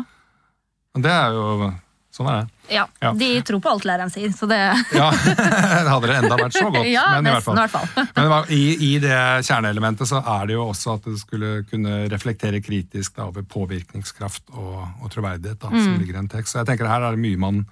Og 0.97 1.05
det 1.05 1.13
er 1.13 1.37
jo 1.37 1.75
Sånn 2.19 2.27
er 2.33 2.39
det. 2.41 2.73
ja. 2.73 2.83
Ja. 3.05 3.11
De 3.15 3.27
tror 3.47 3.61
på 3.63 3.69
alt 3.71 3.85
læreren 3.87 4.11
sier, 4.11 4.31
så 4.35 4.47
det 4.51 4.57
Ja, 4.97 5.11
Hadde 5.93 6.09
det 6.09 6.17
enda 6.19 6.39
vært 6.41 6.57
så 6.57 6.65
godt. 6.73 6.89
Ja, 6.97 7.05
men 7.21 7.29
i 7.29 7.35
hvert 7.35 7.45
fall. 7.45 7.59
i 7.61 7.61
hvert 7.63 7.75
fall. 7.75 8.09
Men 8.17 8.49
i, 8.57 8.63
i 8.89 8.91
det 9.05 9.19
kjerneelementet 9.47 10.09
så 10.11 10.19
er 10.25 10.49
det 10.49 10.57
jo 10.57 10.65
også 10.73 10.97
at 10.97 11.05
det 11.07 11.19
skulle 11.21 11.51
kunne 11.69 12.09
reflektere 12.11 12.59
kritisk 12.65 13.15
da, 13.21 13.29
over 13.29 13.45
påvirkningskraft 13.47 14.49
og, 14.57 14.81
og 15.05 15.13
troverdighet 15.15 15.61
da, 15.63 15.71
Mm. 15.71 15.85
som 15.85 16.01
ligger 16.01 16.17
i 16.19 16.23
en 16.25 16.33
tekst. 16.33 16.57
Så 16.57 16.63
jeg 16.65 16.71
tenker 16.73 16.89
her 16.91 17.07
er 17.07 17.15
det 17.15 17.23
mye 17.23 17.39
man 17.45 17.63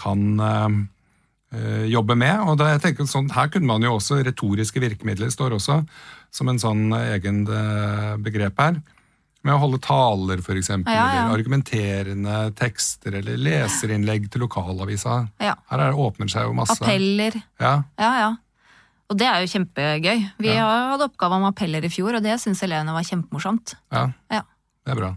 kan 0.00 0.24
eh, 0.40 1.86
jobbe 1.92 2.16
med. 2.18 2.42
Og 2.48 2.58
da, 2.58 2.72
jeg 2.74 2.82
tenker 2.88 3.06
sånn, 3.12 3.30
her 3.36 3.52
kunne 3.52 3.70
man 3.70 3.84
jo 3.86 3.94
også, 4.00 4.18
retoriske 4.26 4.82
virkemidler 4.82 5.30
står 5.30 5.54
også 5.60 5.82
som 6.34 6.48
en 6.50 6.58
sånn 6.58 6.88
egen 6.96 7.44
eh, 7.46 8.16
begrep 8.24 8.58
her. 8.64 8.80
Med 9.46 9.54
å 9.54 9.60
holde 9.62 9.78
taler, 9.84 10.40
eksempel, 10.42 10.90
Ja, 10.92 11.04
ja. 11.14 11.20
eller 11.26 11.36
argumenterende 11.38 12.38
tekster, 12.58 13.14
eller 13.20 13.36
leserinnlegg 13.38 14.26
til 14.32 14.42
lokalavisa. 14.42 15.20
Ja. 15.42 15.54
Her 15.70 15.84
er, 15.88 15.92
åpner 16.06 16.28
seg 16.32 16.48
jo 16.48 16.54
masse. 16.58 16.76
Appeller. 16.82 17.38
Ja, 17.62 17.76
Ja, 17.98 18.10
ja. 18.24 18.32
Og 19.06 19.14
det 19.20 19.26
er 19.30 19.44
jo 19.44 19.46
kjempegøy. 19.52 20.24
Vi 20.42 20.48
har 20.50 20.88
hadde 20.90 21.06
oppgave 21.06 21.36
om 21.38 21.44
appeller 21.46 21.84
i 21.86 21.90
fjor, 21.94 22.16
og 22.18 22.24
det 22.24 22.40
syns 22.42 22.58
elevene 22.66 22.90
var 22.96 23.04
kjempemorsomt. 23.06 23.76
ja. 23.94 24.08
Ja. 24.34 24.42
Det 24.86 24.92
er 24.96 24.98
bra. 24.98 25.12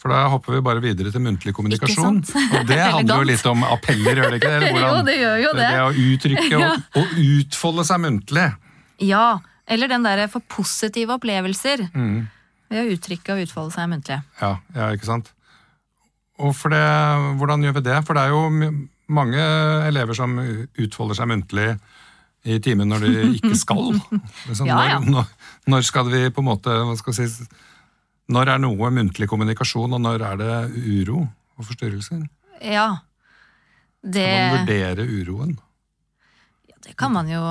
For 0.00 0.12
da 0.12 0.22
hopper 0.28 0.52
vi 0.56 0.60
bare 0.64 0.80
videre 0.84 1.10
til 1.12 1.20
muntlig 1.24 1.52
kommunikasjon. 1.56 2.18
Og 2.20 2.66
det 2.68 2.78
handler 2.96 3.20
jo 3.22 3.28
litt 3.30 3.44
om 3.48 3.62
appeller, 3.64 4.16
gjør 4.22 4.30
det 4.32 4.40
ikke? 4.40 4.50
Eller 4.56 4.72
hvordan- 4.76 4.96
Jo, 4.96 5.02
det 5.08 5.16
gjør 5.20 5.36
jo 5.42 5.52
det. 5.56 5.68
Det 5.72 5.82
å 5.84 5.92
uttrykke 6.06 6.58
og, 6.64 6.80
og 7.02 7.14
utfolde 7.26 7.84
seg 7.88 8.00
muntlig. 8.04 8.46
Ja, 9.04 9.26
eller 9.68 9.88
den 9.92 10.04
derre 10.08 10.28
for 10.32 10.40
positive 10.52 11.16
opplevelser. 11.16 11.86
Mm. 11.92 12.28
Ved 12.72 12.82
å 12.82 12.94
uttrykke 12.96 13.34
og 13.36 13.46
utfolde 13.46 13.74
seg 13.76 13.90
muntlig. 13.90 14.18
Ja, 14.40 14.52
ja, 14.74 14.90
ikke 14.96 15.08
sant? 15.08 15.32
Og 16.42 16.52
for 16.56 16.74
det, 16.74 16.82
hvordan 17.40 17.62
gjør 17.64 17.78
vi 17.78 17.84
det? 17.86 18.00
For 18.04 18.18
det 18.18 18.26
er 18.26 18.34
jo 18.34 18.72
mange 19.16 19.44
elever 19.86 20.18
som 20.18 20.34
utfolder 20.36 21.16
seg 21.20 21.30
muntlig 21.30 21.70
i 22.46 22.58
timen 22.62 22.90
når 22.90 23.06
de 23.06 23.12
ikke 23.38 23.54
skal. 23.58 23.96
Liksom, 24.48 24.68
Ja, 24.68 24.82
ja. 24.90 24.98
Når, 25.02 25.30
når, 25.70 25.86
skal 25.86 26.10
vi 26.12 26.26
på 26.30 26.42
en 26.42 26.50
måte 26.50 26.74
hva 26.74 26.94
skal 26.98 27.14
vi 27.16 27.26
si, 27.30 27.48
Når 28.30 28.52
er 28.54 28.62
noe 28.62 28.90
muntlig 28.90 29.28
kommunikasjon, 29.30 29.92
og 29.94 30.02
når 30.02 30.24
er 30.32 30.40
det 30.40 30.54
uro 30.74 31.24
og 31.56 31.66
forstyrrelser? 31.68 32.24
Ja. 32.60 32.88
Det, 34.02 34.26
Kan 34.26 34.50
man 34.50 34.58
vurdere 34.60 35.06
uroen? 35.06 35.52
Ja, 36.68 36.76
det 36.82 36.96
kan 36.98 37.14
man 37.14 37.30
jo 37.30 37.42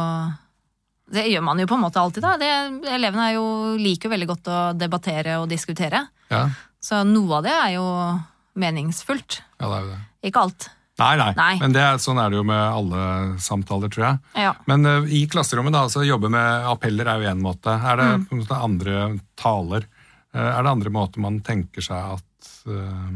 Det 1.11 1.25
gjør 1.29 1.43
man 1.45 1.59
jo 1.61 1.67
på 1.69 1.75
en 1.77 1.83
måte 1.85 2.01
alltid, 2.01 2.23
da. 2.25 2.35
Det, 2.41 2.49
elevene 2.89 3.27
er 3.29 3.33
jo, 3.37 3.43
liker 3.77 4.09
jo 4.09 4.13
veldig 4.15 4.27
godt 4.31 4.47
å 4.49 4.59
debattere 4.73 5.35
og 5.41 5.49
diskutere. 5.51 6.07
Ja, 6.33 6.47
Så 6.81 7.03
noe 7.05 7.37
av 7.37 7.43
det 7.45 7.51
er 7.53 7.75
jo 7.75 7.85
meningsfullt. 8.59 9.41
ja 9.59 9.67
det 9.69 9.75
er 9.77 9.83
jo 9.85 9.91
det. 9.93 9.99
Ikke 10.29 10.41
alt. 10.47 10.69
Nei, 10.97 11.11
nei, 11.19 11.31
Nei. 11.35 11.53
men 11.59 11.73
det, 11.75 11.81
er- 11.83 11.97
sånn 11.99 12.17
er 12.23 12.29
det 12.31 12.37
jo 12.39 12.43
med 12.47 12.55
alle 12.79 12.99
samtaler, 13.43 13.89
tror 13.91 14.05
jeg. 14.07 14.19
Ja. 14.45 14.53
Men 14.65 14.85
uh, 14.87 15.03
i 15.11 15.25
klasserommet, 15.27 15.73
da, 15.75 15.81
så 15.91 16.05
jobbe 16.07 16.29
med 16.31 16.65
appeller 16.71 17.09
er 17.11 17.19
jo 17.25 17.31
én 17.33 17.41
måte. 17.43 17.67
Er 17.75 17.99
det 17.99 18.07
Mm. 18.31 18.45
andre 18.55 19.19
taler? 19.35 19.85
Uh, 20.33 20.39
Er 20.57 20.63
det 20.63 20.71
andre 20.71 20.89
måter 20.95 21.19
man 21.19 21.41
tenker 21.41 21.81
seg 21.83 22.15
at 22.15 22.49
eh, 22.67 23.11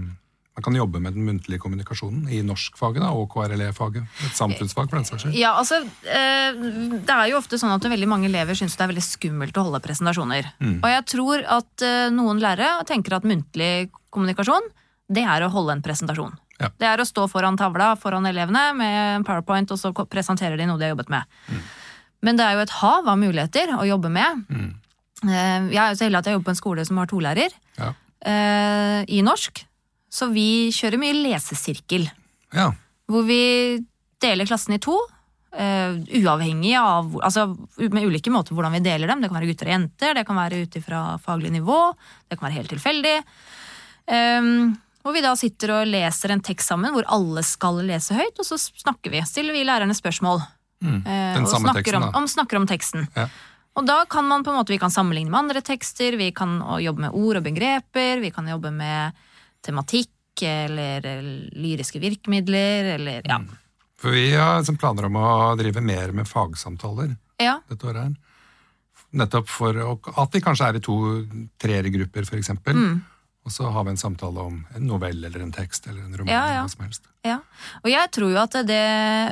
man 0.60 0.64
kan 0.66 0.76
jobbe 0.76 1.00
med 1.00 1.14
den 1.16 1.24
muntlige 1.24 1.60
kommunikasjonen 1.64 2.28
i 2.36 2.42
norskfaget 2.44 3.00
da, 3.00 3.14
og 3.16 3.30
KRLE-faget? 3.32 4.04
Et 4.28 4.36
samfunnsfag, 4.36 4.90
for 4.92 4.98
den 5.00 5.06
saks 5.08 5.24
skyld. 5.24 5.38
Ja, 5.40 5.54
altså, 5.56 5.78
eh, 6.04 6.52
Det 7.00 7.16
er 7.16 7.30
jo 7.32 7.38
ofte 7.40 7.56
sånn 7.62 7.72
at 7.72 7.82
veldig 7.88 8.08
mange 8.12 8.28
elever 8.28 8.58
syns 8.60 8.76
det 8.76 8.84
er 8.84 8.92
veldig 8.92 9.06
skummelt 9.06 9.56
å 9.56 9.64
holde 9.64 9.80
presentasjoner. 9.80 10.50
Mm. 10.60 10.82
Og 10.84 10.90
jeg 10.92 11.06
tror 11.14 11.46
at 11.48 11.82
eh, 11.88 12.10
noen 12.12 12.42
lærere 12.44 12.84
tenker 12.86 13.16
at 13.16 13.24
muntlig 13.24 13.90
kommunikasjon, 14.12 14.68
det 15.10 15.24
er 15.24 15.46
å 15.48 15.50
holde 15.54 15.78
en 15.78 15.82
presentasjon. 15.86 16.36
Ja. 16.60 16.68
Det 16.78 16.90
er 16.92 17.00
å 17.00 17.08
stå 17.08 17.30
foran 17.32 17.56
tavla 17.58 17.94
foran 17.96 18.28
elevene 18.28 18.74
med 18.76 18.98
en 19.16 19.24
powerpoint, 19.24 19.72
og 19.72 19.80
så 19.80 19.94
presenterer 19.96 20.58
de 20.60 20.68
noe 20.68 20.78
de 20.78 20.90
har 20.90 20.92
jobbet 20.98 21.10
med. 21.10 21.24
Mm. 21.48 21.64
Men 22.22 22.36
det 22.36 22.44
er 22.46 22.58
jo 22.58 22.66
et 22.68 22.76
hav 22.82 23.08
av 23.08 23.18
muligheter 23.18 23.72
å 23.80 23.88
jobbe 23.88 24.12
med. 24.12 24.44
Mm. 24.52 24.70
Eh, 25.24 25.72
Jeg 25.72 25.80
er 25.80 25.90
jo 25.96 25.96
så 25.96 26.04
heldig 26.10 26.20
at 26.20 26.26
jeg 26.28 26.36
jobber 26.36 26.50
på 26.52 26.56
en 26.58 26.62
skole 26.64 26.86
som 26.86 26.98
har 27.00 27.08
tolærer 27.08 27.56
Ja. 27.80 27.94
i 29.08 29.22
norsk. 29.24 29.64
Så 30.10 30.32
vi 30.34 30.72
kjører 30.74 31.02
mye 31.02 31.16
lesesirkel 31.18 32.08
ja. 32.56 32.72
hvor 33.10 33.26
vi 33.28 33.42
deler 34.22 34.50
klassen 34.50 34.76
i 34.76 34.82
to. 34.84 34.98
Uh, 35.50 35.98
uavhengig 36.20 36.76
av 36.78 37.08
Altså 37.26 37.48
med 37.90 38.04
ulike 38.06 38.30
måter 38.30 38.54
hvordan 38.54 38.76
vi 38.78 38.84
deler 38.86 39.10
dem. 39.10 39.22
Det 39.22 39.32
kan 39.32 39.40
være 39.40 39.50
gutter 39.50 39.70
og 39.70 39.76
jenter, 39.76 40.14
det 40.18 40.26
kan 40.28 40.38
være 40.38 40.62
ut 40.66 40.78
ifra 40.78 41.00
faglig 41.24 41.54
nivå, 41.56 41.80
det 42.30 42.38
kan 42.38 42.50
være 42.50 42.60
helt 42.60 42.74
tilfeldig. 42.76 43.16
Um, 44.10 44.78
hvor 45.04 45.16
vi 45.16 45.24
da 45.24 45.32
sitter 45.40 45.74
og 45.78 45.90
leser 45.90 46.34
en 46.34 46.44
tekst 46.44 46.70
sammen 46.70 46.94
hvor 46.94 47.08
alle 47.10 47.44
skal 47.48 47.80
lese 47.88 48.18
høyt, 48.18 48.42
og 48.42 48.46
så 48.46 48.58
snakker 48.60 49.14
vi. 49.14 49.22
Stiller 49.26 49.56
vi 49.56 49.64
lærerne 49.66 49.96
spørsmål. 49.96 50.42
Mm. 50.84 51.00
eh, 51.02 51.36
Den 51.36 51.48
og 51.48 51.52
samme 51.52 51.72
snakker 51.72 51.84
teksten, 51.84 52.04
om, 52.04 52.18
om, 52.20 52.28
snakker 52.28 52.60
om 52.60 52.68
teksten. 52.68 53.08
Ja. 53.16 53.30
Og 53.80 53.88
da 53.88 54.02
kan 54.12 54.28
man 54.28 54.44
på 54.44 54.52
en 54.52 54.60
måte, 54.60 54.74
vi 54.74 54.82
kan 54.82 54.92
sammenligne 54.92 55.32
med 55.32 55.40
andre 55.40 55.64
tekster, 55.64 56.18
vi 56.20 56.32
kan 56.36 56.60
jobbe 56.84 57.06
med 57.06 57.16
ord 57.16 57.40
og 57.40 57.48
begreper, 57.48 58.20
vi 58.20 58.32
kan 58.36 58.48
jobbe 58.52 58.74
med 58.76 59.16
tematikk 59.66 60.44
eller 60.46 61.06
eh, 61.06 61.26
lyriske 61.60 62.00
virkemidler, 62.00 62.96
eller 62.96 63.28
ja. 63.28 63.42
For 64.00 64.16
vi 64.16 64.32
har 64.32 64.62
liksom 64.62 64.80
planer 64.80 65.10
om 65.10 65.20
å 65.20 65.30
drive 65.60 65.84
mer 65.84 66.14
med 66.16 66.28
fagsamtaler 66.28 67.16
ja. 67.42 67.60
dette 67.68 67.88
året 67.88 68.06
her. 68.06 68.18
Nettopp 69.20 69.50
for 69.50 69.76
at 69.82 70.36
vi 70.36 70.42
kanskje 70.46 70.68
er 70.70 70.78
i 70.78 70.84
to 70.86 70.98
treergrupper, 71.60 72.28
eksempel. 72.38 72.78
Mm. 72.78 73.00
Og 73.48 73.54
så 73.56 73.70
har 73.72 73.86
vi 73.88 73.94
en 73.96 74.00
samtale 74.00 74.44
om 74.46 74.58
en 74.76 74.86
novelle 74.86 75.28
eller 75.28 75.42
en 75.42 75.54
tekst 75.56 75.88
eller 75.88 76.04
en 76.04 76.14
roman. 76.14 76.32
Ja, 76.32 76.42
ja. 76.44 76.50
eller 76.52 76.68
hva 76.68 76.74
som 76.76 76.84
helst. 76.86 77.08
Ja, 77.26 77.38
og 77.82 77.90
jeg 77.92 78.12
tror 78.16 78.30
jo 78.32 78.38
at 78.40 78.54
det 78.64 78.84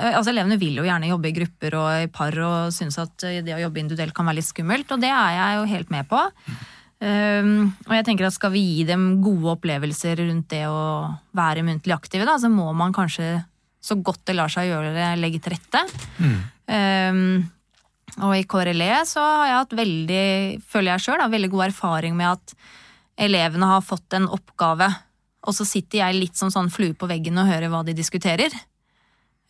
Altså 0.09 0.33
elevene 0.33 0.57
vil 0.59 0.75
jo 0.75 0.83
gjerne 0.83 1.07
jobbe 1.07 1.29
i 1.29 1.35
grupper 1.37 1.77
og 1.79 1.89
i 2.03 2.09
par 2.11 2.35
og 2.43 2.73
synes 2.75 2.97
at 2.99 3.27
det 3.45 3.53
å 3.55 3.61
jobbe 3.61 3.79
individuelt 3.79 4.15
kan 4.17 4.27
være 4.27 4.41
litt 4.41 4.49
skummelt, 4.49 4.91
og 4.91 5.03
det 5.03 5.11
er 5.13 5.37
jeg 5.37 5.59
jo 5.59 5.69
helt 5.75 5.93
med 5.93 6.09
på. 6.09 6.23
Um, 6.97 7.75
og 7.85 7.91
jeg 7.93 8.05
tenker 8.07 8.25
at 8.25 8.33
skal 8.33 8.49
vi 8.55 8.63
gi 8.63 8.85
dem 8.87 9.19
gode 9.21 9.51
opplevelser 9.53 10.17
rundt 10.23 10.47
det 10.49 10.63
å 10.65 11.11
være 11.37 11.65
muntlig 11.67 11.93
aktive, 11.93 12.25
da, 12.25 12.37
så 12.41 12.49
må 12.49 12.71
man 12.77 12.95
kanskje 12.95 13.35
så 13.83 13.99
godt 14.01 14.23
det 14.27 14.35
lar 14.39 14.49
seg 14.51 14.71
gjøre 14.71 15.11
legge 15.21 15.41
til 15.43 15.53
rette. 15.53 15.83
Um, 16.67 17.45
og 18.25 18.33
i 18.33 18.47
KRLE 18.49 18.89
så 19.05 19.21
har 19.21 19.45
jeg 19.45 19.59
hatt 19.59 19.75
veldig, 19.77 20.25
føler 20.65 20.95
jeg 20.95 21.05
sjøl, 21.05 21.21
veldig 21.29 21.51
god 21.53 21.67
erfaring 21.67 22.17
med 22.17 22.33
at 22.33 22.55
elevene 23.27 23.69
har 23.69 23.85
fått 23.85 24.17
en 24.17 24.25
oppgave, 24.33 24.89
og 25.47 25.55
så 25.55 25.67
sitter 25.69 26.01
jeg 26.01 26.17
litt 26.17 26.39
som 26.39 26.49
sånn 26.53 26.71
flue 26.73 26.97
på 26.97 27.09
veggen 27.09 27.37
og 27.37 27.49
hører 27.49 27.71
hva 27.71 27.83
de 27.85 27.93
diskuterer. 27.97 28.53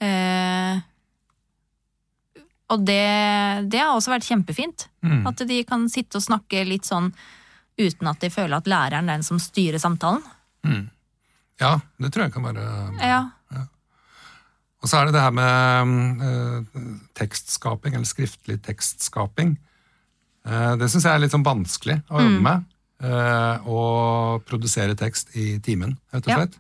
Uh, 0.04 0.84
og 2.76 2.84
det, 2.84 3.00
det 3.72 3.80
har 3.80 3.96
også 3.96 4.12
vært 4.12 4.28
kjempefint. 4.28 4.90
Mm. 5.00 5.24
At 5.30 5.42
de 5.48 5.62
kan 5.68 5.88
sitte 5.92 6.20
og 6.20 6.26
snakke 6.26 6.66
litt 6.68 6.88
sånn 6.88 7.14
uten 7.78 8.08
at 8.10 8.20
de 8.24 8.30
føler 8.34 8.58
at 8.58 8.68
læreren 8.70 9.10
er 9.10 9.18
den 9.20 9.24
som 9.28 9.40
styrer 9.42 9.80
samtalen. 9.82 10.24
Ja, 11.62 11.80
det 12.02 12.12
tror 12.14 12.24
jeg 12.28 12.34
kan 12.34 12.44
være 12.44 12.64
Ja, 13.02 13.20
Og 14.84 14.90
så 14.90 15.00
er 15.00 15.06
det 15.08 15.14
det 15.16 15.22
her 15.24 15.32
med 15.34 16.22
eh, 16.22 16.82
tekstskaping, 17.18 17.96
eller 17.96 18.06
skriftlig 18.06 18.60
tekstskaping. 18.62 19.56
Eh, 20.46 20.74
det 20.78 20.90
syns 20.92 21.08
jeg 21.08 21.16
er 21.16 21.24
litt 21.24 21.34
sånn 21.34 21.46
vanskelig 21.48 21.98
å 22.14 22.22
jobbe 22.22 22.44
med. 22.46 22.66
Eh, 23.02 23.66
å 23.70 23.80
produsere 24.46 24.96
tekst 24.98 25.34
i 25.36 25.58
timen, 25.66 25.98
rett 26.14 26.28
og 26.28 26.32
Ja. 26.32 26.38
slett. 26.44 26.60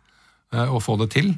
Eh, 0.53 0.65
og 0.73 0.81
få 0.81 0.97
det 0.97 1.11
til. 1.13 1.35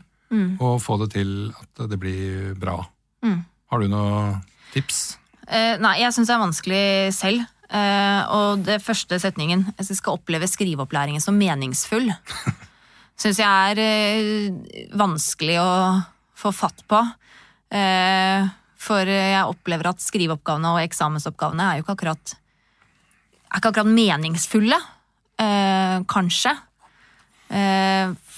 Og 0.62 0.80
få 0.82 0.98
det 1.02 1.12
til 1.18 1.52
at 1.60 1.89
det 1.89 1.98
blir 2.00 2.54
bra. 2.56 2.78
Mm. 3.26 3.44
Har 3.72 3.80
du 3.80 3.88
noen 3.89 4.42
tips? 4.74 5.18
Eh, 5.48 5.76
nei, 5.82 5.98
jeg 6.00 6.13
syns 6.13 6.28
det 6.30 6.36
er 6.36 6.44
vanskelig 6.46 7.13
selv. 7.13 7.46
Eh, 7.69 8.21
og 8.34 8.63
det 8.65 8.79
første 8.82 9.19
setningen 9.21 9.67
Jeg 9.77 9.99
skal 9.99 10.17
oppleve 10.17 10.47
skriveopplæringen 10.49 11.21
som 11.21 11.38
meningsfull. 11.38 12.10
syns 13.19 13.41
jeg 13.41 13.73
er 13.73 13.82
eh, 13.84 14.88
vanskelig 14.97 15.60
å 15.62 15.71
få 16.39 16.53
fatt 16.55 16.86
på. 16.89 17.01
Eh, 17.75 18.47
for 18.79 19.12
jeg 19.12 19.43
opplever 19.43 19.91
at 19.91 20.01
skriveoppgavene 20.01 20.71
og 20.73 20.82
eksamensoppgavene 20.86 21.65
er 21.67 21.77
jo 21.77 21.86
ikke 21.86 21.97
akkurat 21.97 22.36
er 23.49 23.60
ikke 23.60 23.73
akkurat 23.73 23.91
meningsfulle. 23.91 24.77
Kanskje. 26.12 26.51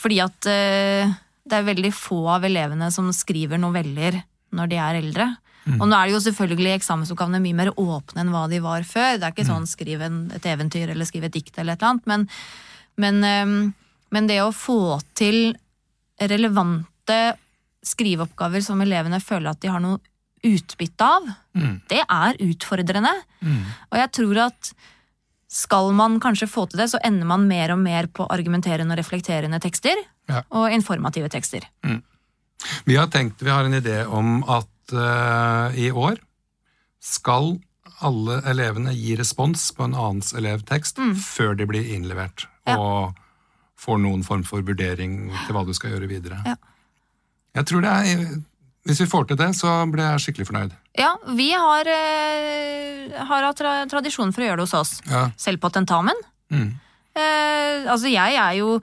Fordi 0.01 0.17
at 0.23 0.47
det 0.47 1.57
er 1.57 1.65
veldig 1.67 1.91
få 1.93 2.19
av 2.31 2.45
elevene 2.47 2.87
som 2.93 3.09
skriver 3.13 3.59
noveller 3.59 4.21
når 4.55 4.71
de 4.71 4.79
er 4.79 4.99
eldre. 5.01 5.27
Og 5.79 5.83
nå 5.87 5.93
er 5.93 6.07
det 6.09 6.15
jo 6.15 6.23
selvfølgelig 6.25 6.71
eksamensoppgavene 6.79 7.41
mye 7.43 7.57
mer 7.59 7.69
åpne 7.77 8.23
enn 8.23 8.31
hva 8.33 8.47
de 8.49 8.59
var 8.63 8.81
før. 8.87 9.19
Det 9.19 9.27
er 9.27 9.35
ikke 9.35 9.45
sånn 9.45 9.67
skriv 9.69 10.01
et 10.01 10.47
eventyr 10.49 10.89
eller 10.89 11.05
skriv 11.05 11.27
et 11.27 11.35
dikt 11.35 11.59
eller 11.61 11.77
et 11.77 11.83
eller 11.83 11.91
annet. 11.91 12.07
Men, 12.09 12.27
men, 12.97 13.23
eh, 13.23 13.73
men 14.11 14.27
det 14.31 14.39
å 14.41 14.51
få 14.55 14.99
til 15.13 15.53
relevante 16.21 17.19
skriveoppgaver 17.85 18.61
som 18.65 18.81
elevene 18.83 19.19
føler 19.21 19.51
at 19.53 19.61
de 19.61 19.69
har 19.73 19.81
noe 19.81 19.99
utbytte 20.45 21.05
av, 21.05 21.27
det 21.89 22.01
er 22.01 22.37
utfordrende. 22.41 23.11
Og 23.91 23.97
jeg 23.99 24.09
tror 24.17 24.39
at 24.47 24.71
skal 25.51 25.91
man 25.93 26.15
kanskje 26.23 26.47
få 26.49 26.63
til 26.71 26.79
det, 26.81 26.87
så 26.93 27.01
ender 27.05 27.27
man 27.29 27.43
mer 27.49 27.73
og 27.75 27.81
mer 27.83 28.07
på 28.07 28.25
argumenterende 28.31 28.95
og 28.95 29.01
reflekterende 29.01 29.59
tekster 29.61 29.99
Ja. 30.31 30.41
og 30.49 30.71
informative 30.71 31.29
tekster. 31.29 31.65
Vi 32.85 32.95
har 32.95 33.07
tenkt, 33.07 33.41
vi 33.41 33.49
har 33.49 33.65
en 33.65 33.73
idé 33.73 34.05
om 34.07 34.43
at 34.47 34.70
eh, 34.93 35.81
i 35.87 35.91
år 35.91 36.19
skal 37.01 37.55
alle 38.01 38.39
elevene 38.49 38.93
gi 38.97 39.15
respons 39.17 39.67
på 39.77 39.85
en 39.85 39.95
annens 39.97 40.33
elevtekst 40.37 40.99
før 41.21 41.55
de 41.57 41.67
blir 41.69 41.91
innlevert. 41.95 42.47
Mm. 42.65 42.71
Ja. 42.73 42.77
Og 42.77 43.21
får 43.81 44.01
noen 44.01 44.23
form 44.25 44.45
for 44.45 44.65
vurdering 44.65 45.31
til 45.45 45.57
hva 45.57 45.65
du 45.65 45.73
skal 45.77 45.95
gjøre 45.95 46.09
videre. 46.09 46.41
Ja. 46.45 46.57
Jeg 47.57 47.67
tror 47.67 47.83
det 47.83 47.91
er, 47.91 48.25
Hvis 48.87 49.01
vi 49.03 49.05
får 49.05 49.27
til 49.29 49.37
det, 49.37 49.51
så 49.53 49.69
blir 49.91 50.01
jeg 50.01 50.21
skikkelig 50.23 50.47
fornøyd. 50.49 50.71
Ja, 50.97 51.11
vi 51.37 51.51
har, 51.51 51.85
eh, 51.85 53.11
har 53.13 53.43
hatt 53.45 53.59
tra 53.59 53.73
tradisjon 53.85 54.33
for 54.33 54.41
å 54.41 54.47
gjøre 54.47 54.57
det 54.57 54.65
hos 54.65 54.73
oss. 54.73 54.93
Ja. 55.05 55.29
Selv 55.37 55.61
på 55.61 55.69
tentamen. 55.69 56.17
Mm. 56.49 56.79
Eh, 57.13 57.85
altså 57.85 58.09
jeg 58.09 58.39
er 58.39 58.53
jo 58.57 58.81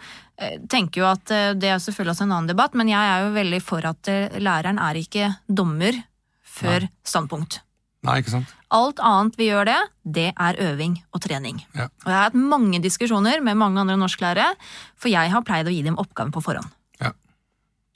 tenker 0.71 1.03
jo 1.03 1.07
at 1.09 1.33
eh, 1.35 1.55
Det 1.59 1.71
er 1.73 1.81
selvfølgelig 1.83 2.15
også 2.15 2.27
en 2.27 2.35
annen 2.37 2.53
debatt, 2.53 2.77
men 2.79 2.91
jeg 2.91 2.99
er 2.99 3.25
jo 3.27 3.35
veldig 3.35 3.59
for 3.65 3.87
at 3.89 4.11
eh, 4.11 4.37
læreren 4.39 4.79
er 4.83 5.01
ikke 5.01 5.33
dommer 5.49 5.99
før 6.47 6.87
standpunkt. 7.07 7.61
Nei, 8.07 8.21
ikke 8.23 8.37
sant? 8.37 8.53
Alt 8.75 9.01
annet 9.03 9.39
vi 9.39 9.49
gjør 9.49 9.67
det, 9.67 9.79
det 10.05 10.29
er 10.31 10.61
øving 10.63 10.95
og 11.15 11.23
trening. 11.25 11.59
Ja. 11.75 11.89
Og 12.05 12.11
jeg 12.11 12.15
har 12.15 12.29
hatt 12.29 12.39
mange 12.39 12.79
diskusjoner 12.85 13.43
med 13.43 13.59
mange 13.59 13.83
andre 13.83 13.97
norsklærere, 13.99 14.53
for 14.99 15.11
jeg 15.11 15.33
har 15.33 15.45
pleid 15.47 15.67
å 15.67 15.75
gi 15.75 15.83
dem 15.87 15.99
oppgaven 15.99 16.31
på 16.35 16.43
forhånd. 16.45 16.71
Ja. 17.03 17.13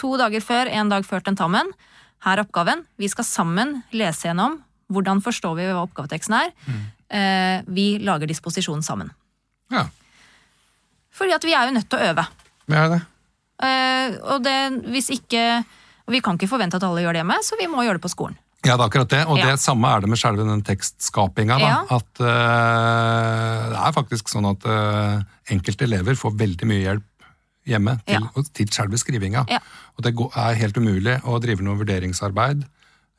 To 0.03 0.17
dager 0.19 0.43
før, 0.43 0.71
en 0.71 0.91
dag 0.91 1.07
før 1.07 1.23
tentamen. 1.27 1.71
Her 2.27 2.39
er 2.39 2.45
oppgaven. 2.47 2.83
Vi 2.99 3.11
skal 3.11 3.27
sammen 3.29 3.81
lese 3.95 4.29
gjennom 4.29 4.61
Hvordan 4.93 5.23
forstår 5.25 5.55
vi 5.57 5.67
hva 5.71 5.87
oppgaveteksten 5.87 6.35
er? 6.37 6.51
Mm. 6.69 6.81
vi 7.73 7.85
lager 8.05 8.29
disposisjon 8.29 8.83
sammen. 8.85 9.09
Ja, 9.73 9.87
Fordi 11.13 11.35
at 11.37 11.45
vi 11.45 11.55
er 11.57 11.69
jo 11.69 11.77
nødt 11.77 11.89
til 11.93 12.01
å 12.01 12.11
øve. 12.13 12.27
Vi 12.67 12.79
er 12.79 12.89
det. 12.95 13.01
Eh, 13.63 14.17
og 14.33 14.43
det, 14.45 14.59
hvis 14.91 15.13
ikke 15.15 15.45
og 16.03 16.11
Vi 16.17 16.19
kan 16.19 16.35
ikke 16.35 16.51
forvente 16.51 16.75
at 16.75 16.83
alle 16.83 17.05
gjør 17.05 17.15
det 17.15 17.21
hjemme, 17.23 17.37
så 17.47 17.55
vi 17.61 17.69
må 17.71 17.85
gjøre 17.87 18.01
det 18.01 18.03
på 18.03 18.11
skolen. 18.11 18.35
Ja, 18.63 18.75
det 18.75 18.83
er 18.83 18.89
akkurat 18.89 19.11
det. 19.11 19.21
Og 19.27 19.39
Ja. 19.39 19.51
det 19.53 19.61
samme 19.63 19.87
er 19.91 20.01
det 20.01 20.09
med 20.11 20.19
selve 20.19 20.45
den 20.47 20.63
tekstskapinga. 20.63 21.59
Ja. 21.63 21.79
At 21.91 22.21
uh, 22.21 23.71
det 23.71 23.79
er 23.79 23.95
faktisk 23.95 24.29
sånn 24.31 24.47
at 24.51 24.67
uh, 24.67 25.23
enkelte 25.51 25.87
elever 25.87 26.19
får 26.19 26.35
veldig 26.39 26.67
mye 26.67 26.83
hjelp 26.83 27.27
hjemme 27.67 27.97
til, 28.07 28.23
Ja. 28.23 28.43
til 28.55 28.69
selve 28.75 28.99
skrivinga. 28.99 29.45
Ja. 29.51 29.59
Og 29.97 30.03
det 30.07 30.15
er 30.19 30.55
helt 30.59 30.77
umulig 30.77 31.21
å 31.23 31.39
drive 31.43 31.63
noe 31.63 31.79
vurderingsarbeid, 31.79 32.65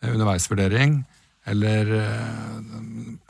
eh, 0.04 0.10
underveisvurdering, 0.12 1.06
eller 1.46 1.94
eh, 2.00 2.60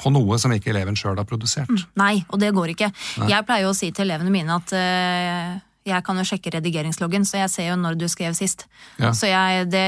på 0.04 0.12
noe 0.13 0.38
som 0.41 0.52
ikke 0.54 0.73
eleven 0.73 0.97
sjøl 0.99 1.17
har 1.17 1.28
produsert. 1.30 1.71
Nei, 1.99 2.26
og 2.30 2.41
det 2.41 2.52
går 2.54 2.73
ikke. 2.73 2.91
Jeg 3.30 3.45
pleier 3.47 3.65
jo 3.67 3.71
å 3.71 3.78
si 3.78 3.91
til 3.95 4.06
elevene 4.10 4.34
mine 4.34 4.58
at 4.58 4.73
uh, 4.76 5.54
jeg 5.88 6.04
kan 6.06 6.19
jo 6.19 6.26
sjekke 6.28 6.52
redigeringsloggen, 6.58 7.26
så 7.28 7.41
jeg 7.43 7.54
ser 7.54 7.71
jo 7.71 7.80
når 7.80 7.97
du 7.99 8.06
skrev 8.12 8.36
sist. 8.38 8.67
Ja. 8.99 9.13
Så 9.15 9.32
jeg 9.32 9.69
det 9.71 9.88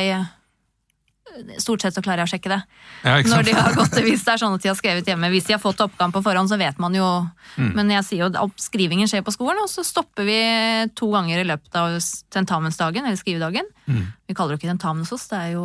Stort 1.59 1.81
sett 1.83 1.95
så 1.97 1.99
klarer 2.05 2.21
jeg 2.21 2.29
å 2.29 2.31
sjekke 2.31 2.51
det. 2.53 2.57
Ja, 3.03 3.15
Når 3.27 3.43
de 3.43 3.53
har 3.57 3.73
gått, 3.75 3.97
Hvis 4.05 4.21
det 4.23 4.35
er 4.35 4.39
sånn 4.39 4.53
at 4.55 4.61
de 4.63 4.69
har 4.69 4.77
skrevet 4.77 5.09
hjemme. 5.09 5.27
Hvis 5.33 5.49
de 5.49 5.55
har 5.55 5.59
fått 5.59 5.81
oppgaven 5.83 6.13
på 6.15 6.21
forhånd, 6.23 6.47
så 6.47 6.55
vet 6.61 6.79
man 6.79 6.95
jo 6.95 7.09
Mm. 7.55 7.69
Men 7.71 7.91
jeg 7.93 8.03
sier 8.03 8.19
jo 8.19 8.27
at 8.35 8.59
skrivingen 8.59 9.07
skjer 9.07 9.21
på 9.23 9.31
skolen, 9.31 9.61
og 9.63 9.69
så 9.71 9.79
stopper 9.87 10.25
vi 10.27 10.39
to 10.91 11.07
ganger 11.13 11.39
i 11.39 11.45
løpet 11.47 11.75
av 11.79 11.93
tentamensdagen, 12.35 13.05
eller 13.05 13.15
skrivedagen. 13.15 13.63
Mm. 13.87 14.01
Vi 14.27 14.35
kaller 14.35 14.55
det 14.55 14.59
ikke 14.59 14.73
tentamen 14.73 15.05
hos 15.05 15.13
oss, 15.15 15.27
det 15.31 15.39
er 15.39 15.51
jo 15.53 15.63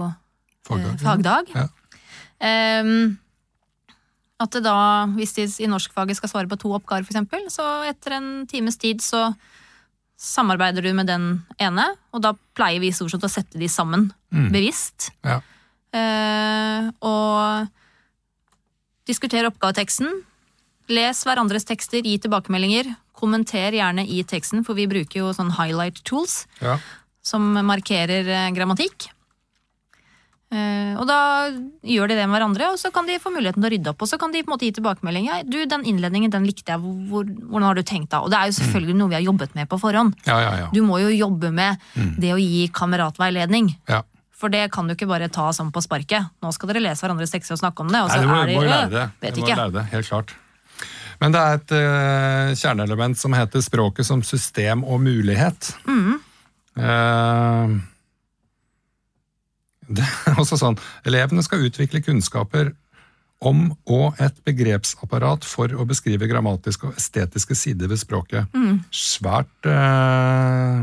Fagdag. 0.68 0.92
eh, 0.94 1.02
fagdag. 1.02 1.50
Ja. 1.54 1.64
Ehm, 2.40 3.18
at 4.40 4.50
det 4.56 4.62
da, 4.64 4.74
hvis 5.16 5.34
de 5.36 5.44
i 5.64 5.68
norskfaget 5.68 6.16
skal 6.16 6.30
svare 6.32 6.48
på 6.48 6.56
to 6.58 6.70
oppgaver, 6.72 7.04
eksempel, 7.04 7.44
så 7.52 7.66
etter 7.88 8.16
en 8.16 8.46
times 8.48 8.78
tid 8.80 9.02
så 9.04 9.34
samarbeider 10.20 10.84
du 10.84 10.92
med 10.96 11.06
den 11.08 11.26
ene, 11.60 11.84
og 12.12 12.22
da 12.24 12.34
pleier 12.56 12.80
vi 12.80 12.90
stort 12.92 13.12
sett 13.14 13.24
å 13.24 13.30
sette 13.32 13.58
de 13.60 13.68
sammen 13.68 14.10
Mm. 14.32 14.50
bevisst. 14.52 15.10
Ja. 15.24 15.40
Uh, 15.90 16.90
og 17.02 17.68
diskutere 19.08 19.48
oppgaveteksten. 19.50 20.06
Les 20.88 21.24
hverandres 21.26 21.64
tekster, 21.66 22.02
gi 22.06 22.16
tilbakemeldinger. 22.22 22.92
Kommenter 23.18 23.72
gjerne 23.74 24.04
i 24.06 24.22
teksten, 24.22 24.64
for 24.64 24.74
vi 24.78 24.86
bruker 24.86 25.20
jo 25.24 25.32
sånn 25.34 25.50
highlight 25.58 26.02
tools 26.04 26.46
Ja. 26.60 26.78
som 27.22 27.42
markerer 27.66 28.26
eh, 28.28 28.50
grammatikk. 28.54 29.08
Og 31.00 31.08
da 31.08 31.16
gjør 31.86 32.10
de 32.12 32.16
det 32.18 32.26
med 32.28 32.36
hverandre, 32.36 32.66
og 32.74 32.78
så 32.80 32.90
kan 32.92 33.06
de 33.08 33.16
få 33.22 33.32
muligheten 33.32 33.62
til 33.62 33.70
å 33.70 33.72
rydde 33.72 33.92
opp. 33.94 34.02
Og 34.04 34.10
så 34.10 34.18
kan 34.20 34.34
de 34.34 34.42
på 34.44 34.50
en 34.50 34.54
måte 34.54 34.66
gi 34.68 34.74
tilbakemelding. 34.76 35.30
Ja, 35.30 35.38
du, 35.48 35.56
den 35.64 35.86
innledningen 35.88 36.32
den 36.34 36.44
likte 36.44 36.74
jeg, 36.74 36.82
hvor, 37.08 37.24
hvordan 37.24 37.68
har 37.70 37.78
du 37.78 37.82
tenkt 37.88 38.12
da? 38.12 38.20
Og 38.20 38.28
det 38.32 38.36
er 38.36 38.50
jo 38.50 38.56
selvfølgelig 38.58 38.96
noe 39.00 39.08
vi 39.14 39.16
har 39.16 39.24
jobbet 39.24 39.56
med 39.56 39.70
på 39.70 39.78
forhånd. 39.80 40.12
ja, 40.28 40.36
ja, 40.44 40.52
ja. 40.64 40.68
Du 40.76 40.82
må 40.84 41.00
jo 41.00 41.08
jobbe 41.08 41.48
med 41.56 41.80
det 42.20 42.34
å 42.36 42.40
gi 42.40 42.68
kameratveiledning. 42.76 43.74
ja. 43.88 44.02
For 44.40 44.48
det 44.48 44.70
kan 44.72 44.86
du 44.88 44.94
ikke 44.94 45.04
bare 45.04 45.26
ta 45.28 45.50
sånn 45.52 45.68
på 45.68 45.82
sparket. 45.84 46.30
Nå 46.40 46.48
skal 46.56 46.70
dere 46.70 46.80
lese 46.80 47.04
hverandres 47.04 47.28
tekster 47.34 47.58
og 47.58 47.60
snakke 47.60 47.84
om 47.84 47.90
det. 47.92 47.98
Og 48.00 48.08
så 48.08 48.16
Nei, 48.16 48.24
du 48.24 48.30
må, 48.30 48.38
er 48.40 48.46
de, 48.48 48.54
må 48.56 48.62
jo 48.64 48.70
lære 48.70 48.92
det. 48.94 49.02
Vet 49.20 49.34
Du 49.36 49.40
må 49.42 49.44
ikke. 49.44 49.56
lære 49.58 49.74
det, 49.74 49.82
helt 49.90 50.08
klart. 50.08 50.32
Men 51.20 51.34
det 51.34 51.42
er 51.44 51.58
et 51.58 51.74
uh, 51.76 52.54
kjerneelement 52.56 53.20
som 53.20 53.36
heter 53.36 53.60
språket 53.60 54.08
som 54.08 54.22
system 54.24 54.80
og 54.88 55.02
mulighet. 55.04 55.74
Mm. 55.84 56.14
Eh, 56.80 57.74
det 59.96 60.06
er 60.28 60.38
også 60.40 60.58
sånn, 60.60 60.78
Elevene 61.08 61.42
skal 61.46 61.66
utvikle 61.66 62.02
kunnskaper 62.04 62.72
om 63.40 63.70
og 63.88 64.20
et 64.20 64.36
begrepsapparat 64.44 65.46
for 65.48 65.72
å 65.72 65.86
beskrive 65.88 66.28
grammatiske 66.28 66.90
og 66.90 66.98
estetiske 67.00 67.56
sider 67.56 67.88
ved 67.88 68.00
språket. 68.02 68.50
Mm. 68.52 68.82
Svært 68.92 69.68
eh, 69.68 70.82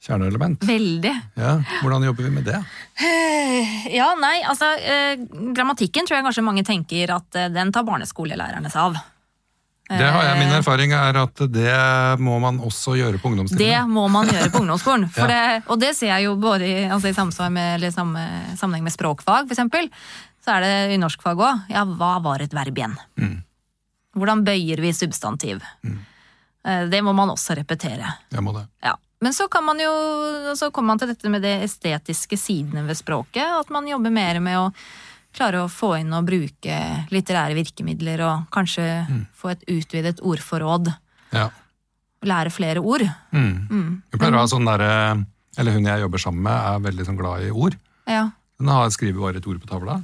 kjerneelement. 0.00 0.64
Veldig. 0.64 1.12
Ja, 1.36 1.58
hvordan 1.82 2.08
jobber 2.08 2.26
vi 2.26 2.34
med 2.38 2.48
det? 2.48 2.62
Ja, 3.90 4.12
nei, 4.20 4.36
altså 4.46 4.68
eh, 4.78 5.20
Grammatikken 5.56 6.06
tror 6.06 6.20
jeg 6.20 6.26
kanskje 6.28 6.44
mange 6.46 6.64
tenker 6.66 7.10
at 7.16 7.36
eh, 7.36 7.50
den 7.52 7.72
tar 7.74 7.86
barneskolelærerne 7.88 8.72
seg 8.72 8.90
av. 8.90 9.00
Det 9.90 10.06
har 10.06 10.22
jeg, 10.22 10.36
Eh. 10.36 10.38
Min 10.38 10.54
erfaring 10.54 10.92
er 10.94 11.16
at 11.18 11.42
det 11.50 12.20
må 12.22 12.38
man 12.38 12.60
også 12.62 12.94
gjøre 12.98 13.18
på 13.18 13.30
ungdomsskolen. 13.32 13.58
Det 13.58 13.80
må 13.90 14.06
man 14.08 14.28
gjøre 14.30 14.50
på 14.54 14.60
ungdomsskolen. 14.62 15.08
For 15.14 15.26
Ja. 15.26 15.58
det, 15.58 15.64
og 15.68 15.80
det 15.82 15.94
ser 15.96 16.12
jeg 16.14 16.28
jo 16.28 16.36
både 16.36 16.66
i, 16.68 16.84
altså 16.88 17.10
i 17.10 17.50
med, 17.50 17.92
samme, 17.92 18.24
sammenheng 18.56 18.84
med 18.84 18.92
språkfag, 18.94 19.50
eksempel. 19.50 19.90
Så 20.44 20.54
er 20.56 20.60
det 20.64 20.94
i 20.94 21.00
norskfag 21.02 21.36
òg. 21.36 21.66
Ja, 21.68 21.84
hva 21.84 22.20
var 22.22 22.40
et 22.40 22.54
verb 22.54 22.78
igjen? 22.78 22.94
Mm. 23.18 23.42
Hvordan 24.16 24.44
bøyer 24.44 24.80
vi 24.80 24.92
substantiv? 24.92 25.60
Mm. 25.84 25.98
Det 26.90 27.02
må 27.02 27.12
man 27.16 27.30
også 27.32 27.54
repetere. 27.56 28.08
Jeg 28.30 28.42
må 28.44 28.52
det. 28.52 28.66
Ja. 28.84 28.94
Men 29.20 29.34
så 29.36 29.48
kan 29.52 29.64
man 29.64 29.78
jo, 29.80 29.90
så 30.56 30.70
kommer 30.72 30.94
man 30.94 30.98
til 30.98 31.10
dette 31.12 31.28
med 31.28 31.42
de 31.44 31.52
estetiske 31.66 32.38
sidene 32.40 32.86
ved 32.86 32.96
språket. 32.96 33.44
At 33.44 33.68
man 33.72 33.88
jobber 33.88 34.12
mer 34.12 34.40
med 34.40 34.56
å 34.58 34.70
klare 35.36 35.62
å 35.62 35.70
få 35.70 35.94
inn 36.00 36.12
og 36.16 36.26
bruke 36.28 36.76
litterære 37.12 37.56
virkemidler, 37.58 38.22
og 38.26 38.48
kanskje 38.54 38.86
få 39.36 39.52
et 39.54 39.64
utvidet 39.70 40.22
ordforråd. 40.26 40.92
Ja. 41.34 41.48
Lære 42.26 42.52
flere 42.52 42.82
ord. 42.82 43.06
Mm. 43.32 44.02
Vi 44.12 44.18
pleier 44.18 44.36
å 44.36 44.42
ha 44.42 44.48
sånn 44.50 44.66
derre 44.68 44.90
Eller 45.58 45.72
hun 45.72 45.86
jeg 45.88 46.02
jobber 46.02 46.20
sammen 46.20 46.44
med, 46.44 46.52
er 46.54 46.82
veldig 46.84 47.04
sånn 47.08 47.16
glad 47.18 47.42
i 47.42 47.50
ord. 47.50 47.74
Ja. 48.08 48.28
Hun 48.60 48.68
har 48.70 48.90
skrevet 48.94 49.20
bare 49.20 49.40
et 49.40 49.46
ord 49.50 49.58
på 49.60 49.68
tavla. 49.68 49.96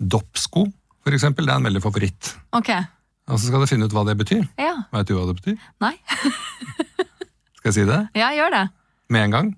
Doppsko, 0.00 0.64
for 1.04 1.14
eksempel, 1.14 1.46
det 1.46 1.52
er 1.52 1.60
en 1.60 1.66
veldig 1.68 1.82
favoritt. 1.84 2.30
Ok. 2.56 2.70
Og 3.28 3.38
så 3.38 3.48
skal 3.50 3.62
du 3.62 3.68
finne 3.70 3.86
ut 3.86 3.94
hva 3.94 4.04
det 4.08 4.16
betyr. 4.18 4.46
Ja. 4.58 4.74
Vet 4.94 5.10
du 5.10 5.14
hva 5.18 5.26
det 5.28 5.36
betyr? 5.42 5.58
Nei. 5.84 5.92
Skal 7.60 7.68
jeg 7.70 7.76
si 7.76 7.84
det? 7.86 8.00
Ja, 8.18 8.32
gjør 8.34 8.54
det. 8.56 8.62
Med 9.12 9.28
en 9.28 9.36
gang? 9.36 9.50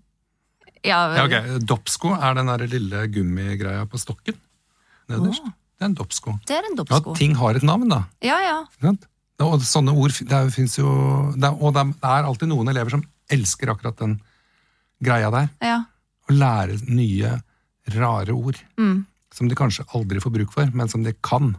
Ja, 0.84 1.00
Ja, 1.16 1.24
ok. 1.24 1.64
Doppsko 1.64 2.14
er 2.14 2.34
den 2.36 2.50
der 2.52 2.66
lille 2.68 3.06
gummigreia 3.12 3.86
på 3.88 4.00
stokken. 4.00 4.36
Nederst. 5.08 5.44
Det 5.74 5.82
er 5.84 5.90
en 5.90 5.96
doppsko. 5.98 6.38
Det 6.46 6.56
er 6.56 6.68
en 6.70 6.78
Ja, 6.88 7.00
ting 7.18 7.34
har 7.36 7.56
et 7.58 7.64
navn, 7.66 7.88
da. 7.88 8.04
Ja, 8.24 8.38
ja. 8.40 8.92
Og 9.42 9.64
sånne 9.66 9.92
ord 9.96 10.14
det 10.14 10.30
er, 10.32 10.46
jo 10.46 11.32
det 11.34 11.48
er, 11.48 11.56
Og 11.58 11.74
det 11.74 11.84
er 12.02 12.28
alltid 12.28 12.48
noen 12.48 12.68
elever 12.70 12.90
som 12.94 13.02
elsker 13.32 13.72
akkurat 13.72 13.98
den 13.98 14.20
greia 15.02 15.30
der. 15.30 15.50
ja. 15.60 15.82
Å 16.24 16.32
lære 16.32 16.78
nye, 16.88 17.42
rare 17.92 18.32
ord. 18.32 18.56
Mm. 18.80 19.04
Som 19.34 19.48
de 19.50 19.54
kanskje 19.58 19.84
aldri 19.92 20.22
får 20.24 20.32
bruk 20.32 20.54
for, 20.54 20.70
men 20.72 20.88
som 20.88 21.02
de 21.04 21.12
kan. 21.20 21.50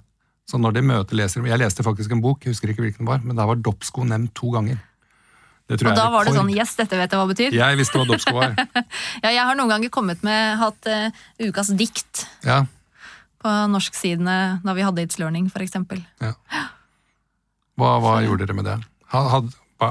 Så 0.49 0.57
når 0.57 0.73
de 0.73 0.81
møter 0.81 1.17
lesere 1.19 1.45
Jeg 1.45 1.59
leste 1.61 1.83
faktisk 1.85 2.11
en 2.11 2.21
bok, 2.21 2.41
jeg 2.41 2.55
husker 2.55 2.71
ikke 2.71 2.81
hvilken 2.81 3.05
det 3.05 3.11
var, 3.11 3.21
men 3.21 3.35
der 3.38 3.45
var 3.45 3.61
doppsko 3.61 4.05
nevnt 4.05 4.33
to 4.33 4.49
ganger. 4.49 4.79
Og 5.65 5.82
da 5.97 6.10
var 6.13 6.25
det 6.28 6.34
sånn 6.36 6.51
Yes, 6.54 6.75
dette 6.78 6.93
vet 6.99 7.10
jeg 7.10 7.17
hva 7.19 7.25
det 7.25 7.36
betyr. 7.36 7.56
Jeg 7.58 7.78
visste 7.80 7.97
hva 7.97 8.06
doppsko 8.06 8.34
var. 8.38 8.51
Ja, 9.23 9.30
jeg 9.34 9.41
har 9.47 9.56
noen 9.58 9.71
ganger 9.71 9.89
kommet 9.89 10.21
med 10.25 10.60
hatt 10.62 10.86
uh, 10.91 11.10
ukas 11.41 11.71
dikt 11.73 12.25
Ja, 12.45 12.65
på 13.41 13.54
norsksidene 13.73 14.60
da 14.65 14.73
vi 14.78 14.86
hadde 14.86 15.01
It's 15.06 15.17
Learning, 15.21 15.49
eksempel. 15.49 16.04
ja. 16.21 16.34
Hva, 17.75 17.95
hva 17.99 18.13
gjorde 18.23 18.45
dere 18.45 18.56
med 18.56 18.65
det? 18.69 18.75
Had, 19.12 19.28
had- 19.34 19.56
hva, 19.82 19.89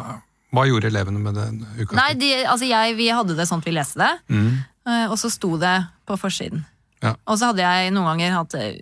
hva 0.55 0.63
gjorde 0.71 0.89
elevene 0.89 1.21
med 1.21 1.35
den 1.37 1.59
uka? 1.81 1.97
Nei, 1.99 2.15
de, 2.17 2.31
altså 2.49 2.65
jeg, 2.71 2.95
vi 2.97 3.09
hadde 3.13 3.35
det 3.37 3.45
sånn 3.51 3.61
at 3.61 3.67
vi 3.69 3.75
leste 3.77 3.99
det, 4.01 4.13
Mm. 4.33 4.53
uh, 4.89 5.07
og 5.11 5.19
så 5.21 5.29
sto 5.31 5.57
det 5.61 5.75
på 6.09 6.17
forsiden. 6.21 6.65
Ja. 7.05 7.17
Og 7.29 7.37
så 7.37 7.51
hadde 7.51 7.61
jeg 7.67 7.91
noen 7.93 8.07
ganger 8.15 8.33
hatt 8.39 8.55
eh, 8.57 8.79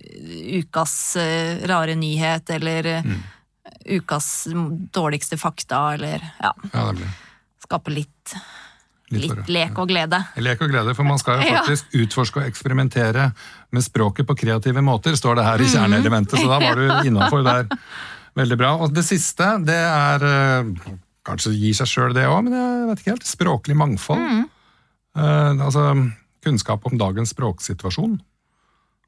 ukas 0.61 0.93
uh, 1.19 1.65
rare 1.67 1.97
nyhet, 1.99 2.51
eller 2.55 2.93
Mm. 3.03 3.23
Ukas 3.87 4.47
dårligste 4.95 5.39
fakta, 5.39 5.95
eller 5.95 6.23
ja, 6.41 6.53
Ja, 6.73 6.85
det 6.93 6.97
blir. 7.01 7.13
skape 7.67 7.91
litt, 7.95 8.35
litt, 9.11 9.29
litt 9.37 9.49
lek 9.49 9.79
og 9.79 9.89
glede. 9.89 10.19
Lek 10.37 10.61
og 10.63 10.71
glede, 10.73 10.95
for 10.95 11.05
man 11.05 11.19
skal 11.19 11.41
jo 11.43 11.49
Ja. 11.53 11.61
faktisk 11.63 11.93
utforske 11.95 12.41
og 12.43 12.47
eksperimentere 12.49 13.31
med 13.73 13.83
språket 13.85 14.27
på 14.27 14.37
kreative 14.37 14.83
måter, 14.83 15.17
står 15.17 15.37
det 15.37 15.45
her 15.45 15.59
Mhm. 15.59 15.65
i 15.67 15.73
kjerneelementet, 15.77 16.39
så 16.41 16.49
da 16.49 16.59
var 16.61 16.75
du 16.77 16.89
innafor 17.09 17.43
der. 17.45 17.69
Veldig 18.37 18.57
bra. 18.59 18.75
Og 18.81 18.93
det 18.95 19.05
siste, 19.05 19.45
det 19.65 19.77
er 19.77 20.23
eh, 20.25 20.97
Kanskje 21.25 21.53
gir 21.55 21.75
seg 21.79 21.87
sjøl 21.87 22.15
det 22.17 22.25
òg, 22.27 22.41
men 22.49 22.53
jeg 22.57 22.87
vet 22.89 22.99
ikke 23.03 23.11
helt. 23.13 23.27
Språklig 23.29 23.77
mangfold. 23.79 24.19
Mm. 24.19 24.41
Eh, 25.15 25.63
altså 25.63 25.85
kunnskap 26.43 26.83
om 26.89 26.97
dagens 26.99 27.31
språksituasjon 27.31 28.17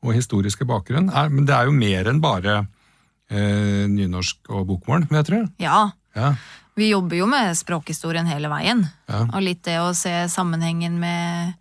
og 0.05 0.13
historiske 0.15 0.63
bakgrunn. 0.69 1.09
Er, 1.11 1.29
men 1.33 1.45
det 1.49 1.57
er 1.57 1.65
jo 1.67 1.73
mer 1.75 2.07
enn 2.07 2.21
bare 2.23 2.69
eh, 3.31 3.85
nynorsk 3.89 4.51
og 4.51 4.67
bokmål, 4.69 5.09
jeg 5.11 5.25
tro. 5.31 5.43
Ja, 5.63 5.91
Ja. 6.15 6.35
vi 6.77 6.91
jobber 6.91 7.17
jo 7.17 7.27
med 7.27 7.55
språkhistorien 7.57 8.27
hele 8.27 8.49
veien. 8.49 8.85
Ja. 9.09 9.25
Og 9.33 9.41
litt 9.43 9.63
det 9.67 9.79
å 9.81 9.95
se 9.95 10.27
sammenhengen 10.29 10.99
med 10.99 11.55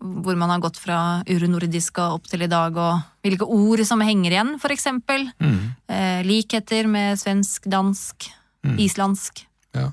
hvor 0.00 0.34
man 0.36 0.50
har 0.50 0.58
gått 0.58 0.76
fra 0.82 1.22
urnordisk 1.30 1.98
og 2.02 2.16
opp 2.18 2.24
til 2.26 2.42
i 2.42 2.48
dag, 2.50 2.74
og 2.76 3.02
hvilke 3.22 3.46
ord 3.46 3.84
som 3.86 4.00
henger 4.02 4.32
igjen, 4.34 4.58
for 4.58 4.68
eksempel. 4.74 5.28
Mm. 5.38 5.76
Eh, 5.88 6.22
likheter 6.26 6.88
med 6.90 7.16
svensk, 7.20 7.62
dansk, 7.70 8.26
islandsk. 8.82 9.44
ja. 9.74 9.92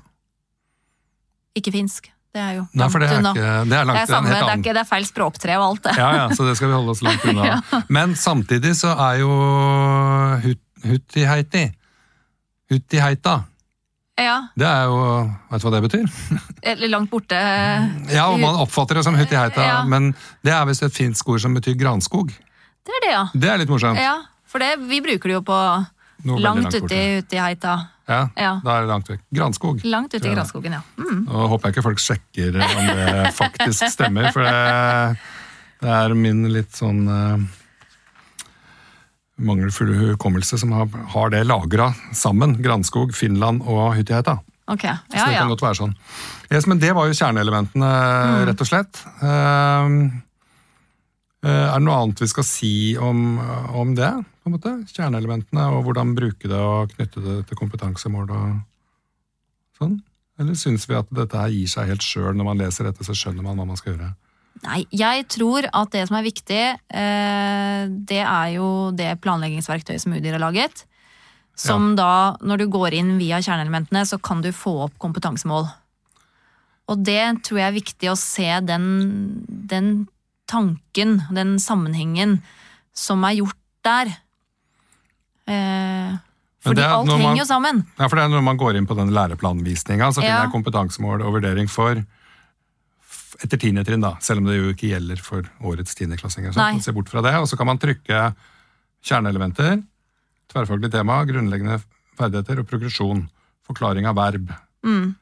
Ikke 1.54 1.70
finsk. 1.70 2.08
Det 2.34 2.42
er 2.42 2.54
jo 2.56 2.64
Nei, 2.74 2.88
for 2.90 2.98
det 2.98 3.06
er, 3.12 3.20
unna. 3.20 3.30
ikke, 3.30 3.50
det 3.70 3.76
er 3.78 3.84
langt 3.86 3.94
Det 3.94 4.02
er, 4.02 4.10
samme, 4.10 4.28
det, 4.32 4.38
er 4.42 4.56
ikke, 4.58 4.72
det 4.74 4.80
er 4.82 4.88
feil 4.88 5.04
språktre 5.06 5.54
og 5.60 5.64
alt 5.68 5.82
det. 5.84 5.92
Ja, 6.00 6.08
ja, 6.16 6.24
så 6.34 6.48
det 6.48 6.56
skal 6.58 6.72
vi 6.72 6.74
holde 6.74 6.90
oss 6.90 7.02
langt 7.06 7.22
unna. 7.30 7.60
Men 7.94 8.16
samtidig 8.18 8.72
så 8.74 8.90
er 8.98 9.20
jo 9.20 9.30
Hut- 10.42 10.73
Hutiheiti 10.84 11.64
Huttiheita. 12.70 13.42
Ja, 14.16 14.36
det 14.54 14.66
er 14.68 14.84
jo 14.86 14.98
Vet 15.50 15.62
du 15.62 15.66
hva 15.66 15.72
det 15.74 15.80
betyr? 15.88 16.10
eller 16.70 16.88
langt 16.92 17.10
borte. 17.10 17.38
Ja, 18.14 18.28
og 18.30 18.38
man 18.40 18.54
oppfatter 18.62 19.00
det 19.00 19.04
som 19.06 19.16
huttiheita, 19.18 19.64
Ja. 19.64 19.80
men 19.90 20.12
det 20.46 20.52
er 20.54 20.64
visst 20.70 20.82
et 20.86 20.94
finsk 20.94 21.28
ord 21.34 21.40
som 21.42 21.54
betyr 21.56 21.74
granskog. 21.80 22.30
Det 22.84 22.94
er 23.00 23.02
det, 23.06 23.10
ja. 23.12 23.24
Det 23.34 23.50
er 23.50 23.58
litt 23.64 23.68
morsomt. 23.72 23.98
ja 24.00 24.14
for 24.54 24.62
det, 24.62 24.76
vi 24.86 25.00
bruker 25.02 25.28
det 25.32 25.34
jo 25.34 25.42
på 25.42 25.56
Noe 26.24 26.38
langt 26.38 26.62
langt 26.62 26.74
uti 26.78 27.00
huttiheita. 27.18 27.42
heita. 27.42 27.72
Ja, 28.06 28.28
Ja. 28.38 28.52
Da 28.62 28.76
er 28.76 28.80
det 28.84 28.88
langt 28.92 29.08
vekk. 29.10 29.20
Granskog. 29.34 29.80
Langt 29.84 30.14
uti 30.14 30.28
i 30.28 30.34
granskogen, 30.34 30.72
ja. 30.76 30.80
Mm. 30.96 31.24
Nå 31.26 31.48
håper 31.50 31.68
jeg 31.68 31.74
ikke 31.74 31.82
folk 31.88 31.98
sjekker 32.04 32.58
om 32.62 32.86
det 32.86 33.34
faktisk 33.34 33.90
stemmer, 33.96 34.30
for 34.32 34.44
det, 34.46 35.18
det 35.82 35.90
er 35.90 36.14
min 36.14 36.44
litt 36.52 36.70
sånn 36.76 37.02
mangelfulle 39.36 39.96
hukommelse 39.98 40.58
som 40.60 40.72
har, 40.76 40.86
har 41.14 41.30
det 41.34 41.44
lagra 41.46 41.92
sammen. 42.14 42.56
Granskog, 42.62 43.14
Finland 43.16 43.62
og 43.66 43.96
Hutiheita. 43.96 44.38
Ok, 44.70 44.84
Så 44.86 45.18
ja, 45.18 45.24
det 45.26 45.34
ja. 45.34 45.40
kan 45.42 45.50
godt 45.52 45.62
være 45.64 45.76
sånn. 45.76 45.96
Yes, 46.52 46.66
men 46.70 46.78
det 46.80 46.94
var 46.96 47.08
jo 47.10 47.16
kjerneelementene, 47.18 47.88
Mm. 47.90 48.46
rett 48.48 48.60
og 48.62 48.68
slett. 48.70 49.00
Uh, 49.20 50.08
er 51.44 51.74
det 51.76 51.84
noe 51.84 51.98
annet 52.00 52.22
vi 52.24 52.28
skal 52.30 52.46
si 52.48 52.96
om, 52.96 53.36
om 53.76 53.92
det? 53.98 54.12
på 54.44 54.50
en 54.50 54.56
måte? 54.58 54.72
Kjerneelementene, 54.92 55.62
og 55.72 55.84
hvordan 55.86 56.14
bruke 56.16 56.48
det 56.48 56.56
og 56.60 56.90
knytte 56.92 57.22
det 57.24 57.36
til 57.48 57.56
kompetansemål 57.56 58.28
og 58.28 58.48
sånn? 59.78 59.94
Eller 60.38 60.56
syns 60.58 60.84
vi 60.88 60.96
at 60.98 61.08
dette 61.14 61.38
her 61.38 61.48
gir 61.54 61.70
seg 61.70 61.88
helt 61.88 62.04
sjøl 62.04 62.34
når 62.36 62.48
man 62.50 62.60
leser 62.60 62.84
dette, 62.88 63.06
så 63.06 63.16
skjønner 63.16 63.44
man 63.46 63.56
hva 63.56 63.64
man 63.70 63.78
skal 63.80 63.94
gjøre? 63.94 64.10
Nei, 64.62 64.84
jeg 64.94 65.26
tror 65.28 65.66
at 65.74 65.90
det 65.90 66.06
som 66.08 66.16
er 66.16 66.24
viktig, 66.24 66.60
eh, 66.94 67.86
det 67.90 68.22
er 68.22 68.54
jo 68.54 68.90
det 68.96 69.20
planleggingsverktøyet 69.20 70.00
som 70.00 70.14
UDIR 70.14 70.38
har 70.38 70.44
laget. 70.46 70.84
Som 71.54 71.94
da, 71.98 72.36
når 72.42 72.58
du 72.62 72.66
går 72.72 72.94
inn 72.94 73.18
via 73.18 73.38
kjerneelementene, 73.44 74.06
så 74.08 74.16
kan 74.22 74.40
du 74.42 74.50
få 74.52 74.84
opp 74.86 74.96
kompetansemål. 74.98 75.68
Og 76.88 77.04
det 77.04 77.42
tror 77.44 77.58
jeg 77.60 77.68
er 77.68 77.76
viktig 77.80 78.10
å 78.10 78.16
se 78.18 78.48
den, 78.66 79.44
den 79.48 80.06
tanken, 80.50 81.18
den 81.32 81.56
sammenhengen 81.62 82.38
som 82.94 83.22
er 83.24 83.38
gjort 83.42 83.60
der. 83.84 84.10
Eh, 85.46 86.16
fordi 86.64 86.80
er 86.80 86.88
alt 86.96 87.06
man- 87.06 87.20
henger 87.20 87.42
jo 87.44 87.44
sammen. 87.44 87.86
Ja, 87.98 88.08
for 88.08 88.16
det 88.16 88.24
er 88.24 88.28
Når 88.28 88.42
man 88.44 88.56
går 88.56 88.76
inn 88.76 88.86
på 88.86 88.96
den 88.96 89.10
læreplanvisninga, 89.10 90.08
så 90.12 90.22
finner 90.22 90.40
Ja. 90.40 90.42
jeg 90.48 90.52
kompetansemål 90.52 91.22
og 91.24 91.34
vurdering 91.34 91.68
for 91.68 92.04
etter 93.42 93.60
tiende 93.60 93.84
trinn, 93.86 94.04
da, 94.04 94.14
selv 94.22 94.42
om 94.42 94.48
det 94.48 94.58
jo 94.58 94.70
ikke 94.72 94.92
gjelder 94.92 95.20
for 95.22 95.48
årets 95.64 95.96
tiendeklassinger. 95.98 96.54
ser 96.84 96.96
bort 96.96 97.10
fra 97.10 97.22
det, 97.24 97.34
Og 97.40 97.48
så 97.50 97.58
kan 97.58 97.66
man 97.66 97.80
trykke 97.82 98.28
kjerneelementer, 99.04 99.82
tverrfaglig 100.52 100.92
tema, 100.92 101.18
grunnleggende 101.28 101.80
ferdigheter 102.18 102.62
og 102.62 102.68
progresjon. 102.70 103.26
Forklaring 103.64 104.06
av 104.06 104.18
verb. 104.18 104.50
Mm. 104.84 105.14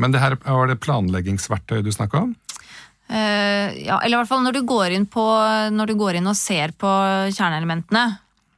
Men 0.00 0.14
det 0.14 0.22
her 0.22 0.36
var 0.42 0.70
det 0.70 0.80
planleggingsverktøyet 0.82 1.86
du 1.86 1.92
snakka 1.94 2.24
om? 2.26 2.34
Uh, 3.10 3.70
ja, 3.74 3.98
eller 3.98 4.14
i 4.14 4.18
hvert 4.20 4.30
fall 4.30 4.44
når 4.44 4.58
du 4.58 4.66
på, 5.10 5.26
når 5.74 5.90
du 5.90 5.94
går 5.98 6.18
inn 6.18 6.30
og 6.30 6.38
ser 6.38 6.74
på 6.78 6.90
kjerneelementene 7.34 8.04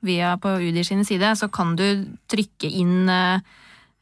via 0.05 0.35
på 0.41 0.57
UDIR 0.61 0.85
sine 0.85 1.07
side, 1.09 1.31
så 1.39 1.49
kan 1.53 1.77
du 1.79 2.05
trykke 2.29 2.69
inn 2.69 3.09
uh, 3.09 3.41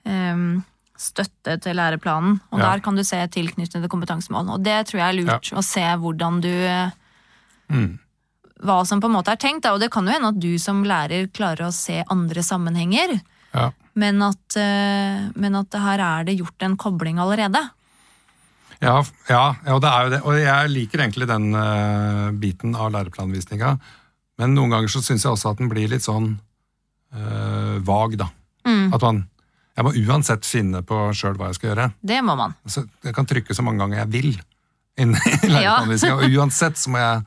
em, 0.09 0.63
støtte 1.01 1.57
til 1.65 1.79
læreplanen, 1.79 2.39
og 2.53 2.61
Ja. 2.61 2.71
der 2.71 2.85
kan 2.85 2.97
du 2.99 3.03
se 3.07 3.17
tilknyttede 3.33 3.89
kompetansemål. 3.89 4.51
Og 4.57 4.63
det 4.63 4.87
tror 4.87 5.01
jeg 5.01 5.09
er 5.09 5.19
lurt, 5.25 5.53
å 5.57 5.65
se 5.65 5.81
hvordan 5.81 6.41
du 6.45 6.53
Mm. 7.71 7.99
Hva 8.61 8.85
som 8.85 9.01
på 9.01 9.07
en 9.07 9.15
måte 9.15 9.31
er 9.31 9.37
tenkt, 9.41 9.65
og 9.71 9.79
det 9.81 9.91
kan 9.95 10.05
jo 10.05 10.13
hende 10.13 10.29
at 10.35 10.41
du 10.43 10.59
som 10.59 10.83
lærer 10.85 11.31
klarer 11.33 11.69
å 11.69 11.73
se 11.73 12.03
andre 12.11 12.43
sammenhenger, 12.43 13.21
Ja. 13.55 13.71
men 13.95 14.21
at, 14.23 14.57
eh, 14.57 15.31
men 15.35 15.55
at 15.55 15.73
her 15.73 16.01
er 16.01 16.25
det 16.25 16.37
gjort 16.39 16.61
en 16.61 16.77
kobling 16.77 17.17
allerede. 17.19 17.71
Ja, 18.83 19.03
ja, 19.29 19.55
ja, 19.65 19.75
og 19.75 19.81
det 19.83 19.91
er 19.91 20.03
jo 20.05 20.11
det. 20.11 20.21
Og 20.25 20.35
jeg 20.41 20.71
liker 20.71 20.99
egentlig 20.99 21.27
den 21.29 21.55
uh, 21.55 22.31
biten 22.33 22.75
av 22.75 22.91
læreplanvisninga. 22.93 23.79
Men 24.39 24.55
noen 24.55 24.71
ganger 24.71 24.89
så 24.89 25.03
syns 25.05 25.23
jeg 25.23 25.33
også 25.33 25.51
at 25.53 25.59
den 25.59 25.69
blir 25.69 25.89
litt 25.89 26.03
sånn 26.03 26.39
uh, 27.15 27.79
vag, 27.85 28.17
da. 28.17 28.31
Mm. 28.67 28.95
At 28.95 29.03
man 29.03 29.29
Jeg 29.79 29.87
må 29.87 29.93
uansett 30.11 30.47
finne 30.47 30.83
på 30.87 30.97
sjøl 31.17 31.37
hva 31.39 31.51
jeg 31.51 31.61
skal 31.61 31.71
gjøre. 31.73 31.91
Det 32.03 32.23
må 32.27 32.37
man. 32.39 32.57
Så 32.69 32.85
jeg 33.07 33.15
kan 33.17 33.29
trykke 33.29 33.57
så 33.57 33.65
mange 33.65 33.83
ganger 33.83 34.03
jeg 34.03 34.13
vil 34.13 34.33
inn 35.01 35.15
i 35.15 35.37
læreplanvisninga, 35.55 36.17
og 36.19 36.41
uansett 36.41 36.81
så 36.81 36.93
må 36.93 37.01
jeg 37.01 37.23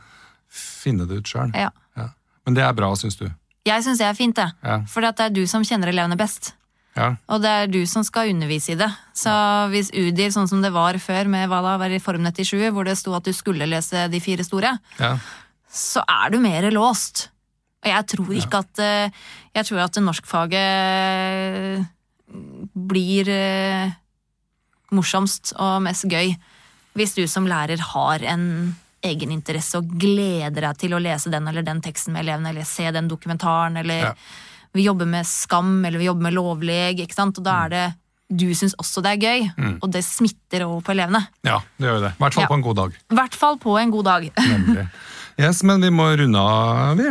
finne 0.53 1.08
det 1.10 1.23
ut 1.23 1.32
sjøl. 1.32 1.53
Ja. 1.58 1.71
Ja. 1.97 2.10
Men 2.45 2.60
det 2.60 2.65
er 2.67 2.75
bra, 2.77 2.91
syns 2.99 3.17
du? 3.19 3.25
Jeg 3.67 3.86
syns 3.86 4.01
det 4.01 4.10
er 4.10 4.17
fint, 4.17 4.36
det. 4.38 4.49
Ja. 4.62 4.82
For 4.91 5.06
det 5.06 5.15
er 5.23 5.34
du 5.34 5.45
som 5.49 5.63
kjenner 5.65 5.93
elevene 5.93 6.19
best. 6.19 6.51
Ja. 6.93 7.15
Og 7.32 7.41
det 7.41 7.49
er 7.49 7.71
du 7.71 7.79
som 7.89 8.03
skal 8.06 8.29
undervise 8.34 8.75
i 8.75 8.77
det. 8.77 8.89
Så 9.17 9.32
hvis 9.71 9.89
UDIR, 9.95 10.34
sånn 10.36 10.49
som 10.49 10.62
det 10.62 10.73
var 10.75 10.99
før 11.01 11.29
med 11.32 11.47
hva 11.49 11.63
da, 11.65 11.77
var 11.82 11.93
i 11.93 12.01
Form 12.03 12.25
97, 12.27 12.69
hvor 12.75 12.86
det 12.86 12.99
sto 12.99 13.15
at 13.17 13.25
du 13.25 13.34
skulle 13.34 13.69
lese 13.69 14.06
de 14.13 14.21
fire 14.21 14.45
store, 14.45 14.75
ja. 14.99 15.15
så 15.73 16.03
er 16.06 16.34
du 16.34 16.41
mer 16.43 16.69
låst. 16.75 17.29
Og 17.84 17.89
jeg 17.91 18.08
tror 18.13 18.29
ikke 18.39 18.60
at 18.63 18.79
eh, 18.79 19.23
Jeg 19.53 19.67
tror 19.67 19.82
at 19.84 19.97
norskfaget 20.01 21.72
blir 22.93 23.29
eh, 23.34 23.91
morsomst 24.93 25.53
og 25.58 25.82
mest 25.88 26.06
gøy 26.12 26.36
hvis 26.93 27.15
du 27.17 27.23
som 27.29 27.47
lærer 27.49 27.82
har 27.82 28.21
en 28.29 28.43
egeninteresse 29.03 29.79
og 29.82 29.95
gleder 29.99 30.62
deg 30.69 30.77
til 30.79 30.93
å 30.95 30.99
lese 31.01 31.32
den 31.34 31.47
eller 31.49 31.65
den 31.65 31.82
teksten 31.84 32.13
med 32.13 32.23
elevene, 32.23 32.51
eller 32.53 32.67
se 32.69 32.86
den 32.93 33.10
dokumentaren, 33.12 33.75
eller 33.82 34.03
Ja. 34.06 34.13
vi 34.77 34.86
jobber 34.86 35.06
med 35.10 35.25
skam, 35.27 35.84
eller 35.86 35.99
vi 35.99 36.06
jobber 36.06 36.21
med 36.29 36.34
lovleg, 36.38 37.01
ikke 37.03 37.17
sant? 37.17 37.38
Og 37.41 37.43
da 37.43 37.58
er 37.65 37.69
det 37.73 37.84
du 38.34 38.45
syns 38.56 38.73
også 38.79 39.01
det 39.03 39.12
er 39.17 39.25
gøy, 39.25 39.49
og 39.84 39.89
det 39.91 40.03
smitter 40.06 40.63
over 40.65 40.82
på 40.86 40.93
elevene. 40.95 41.25
ja, 41.45 41.60
det 41.77 41.89
gjør 41.89 41.99
det. 42.06 42.13
I 42.13 42.21
hvert 42.23 42.34
fall 42.38 42.43
Ja. 42.45 42.47
på 42.47 42.53
en 42.60 42.62
god 42.69 42.75
dag. 42.79 42.91
I 43.12 43.15
hvert 43.19 43.36
fall 43.36 43.58
på 43.58 43.75
en 43.82 43.91
god 43.91 44.06
dag. 44.06 44.32
Nemlig. 44.53 44.88
Yes, 45.38 45.63
men 45.63 45.82
vi 45.82 45.89
må 45.89 46.08
runde 46.17 46.39
av, 46.39 46.97
vi. 46.97 47.10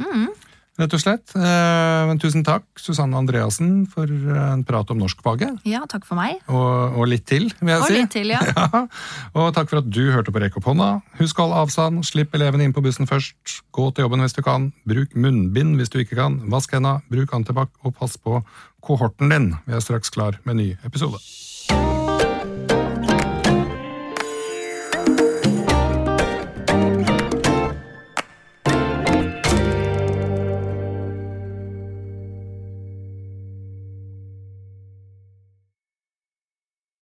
Mm. 0.00 0.28
Rett 0.76 0.92
og 0.92 1.00
slett. 1.00 1.32
Eh, 1.32 2.02
men 2.10 2.18
tusen 2.20 2.42
takk, 2.44 2.66
Susanne 2.76 3.16
Andreassen, 3.16 3.86
for 3.88 4.04
eh, 4.10 4.40
en 4.52 4.64
prat 4.68 4.90
om 4.92 4.98
norskfaget. 5.00 5.62
Ja, 5.64 5.80
takk 5.88 6.04
for 6.04 6.18
meg. 6.20 6.42
Og, 6.52 6.98
og 7.00 7.08
litt 7.08 7.24
til, 7.30 7.46
vil 7.62 7.72
jeg 7.72 7.80
Og 7.80 7.88
si. 7.88 7.96
litt 7.96 8.12
til, 8.12 8.34
ja. 8.34 8.42
Ja, 8.52 8.82
og 9.40 9.54
takk 9.56 9.70
for 9.72 9.80
at 9.80 9.88
du 9.88 10.02
hørte 10.12 10.34
på 10.34 10.42
Rekk 10.42 10.58
opp 10.60 10.68
hånda. 10.68 10.90
Husk 11.20 11.40
å 11.40 11.46
holde 11.46 11.62
avstand, 11.64 12.04
slipp 12.04 12.36
elevene 12.36 12.68
inn 12.68 12.76
på 12.76 12.84
bussen 12.84 13.08
først. 13.08 13.62
Gå 13.72 13.88
til 13.96 14.04
jobben 14.04 14.20
hvis 14.24 14.36
du 14.36 14.42
kan. 14.44 14.68
Bruk 14.88 15.16
munnbind 15.16 15.80
hvis 15.80 15.92
du 15.92 16.00
ikke 16.04 16.20
kan. 16.20 16.42
Vask 16.52 16.76
henda, 16.76 16.98
bruk 17.08 17.32
antibac, 17.36 17.72
og 17.80 17.96
pass 17.96 18.20
på 18.20 18.42
kohorten 18.84 19.32
din. 19.32 19.50
Vi 19.64 19.74
er 19.76 19.82
straks 19.84 20.12
klar 20.12 20.36
med 20.44 20.58
en 20.58 20.62
ny 20.66 20.70
episode. 20.84 21.22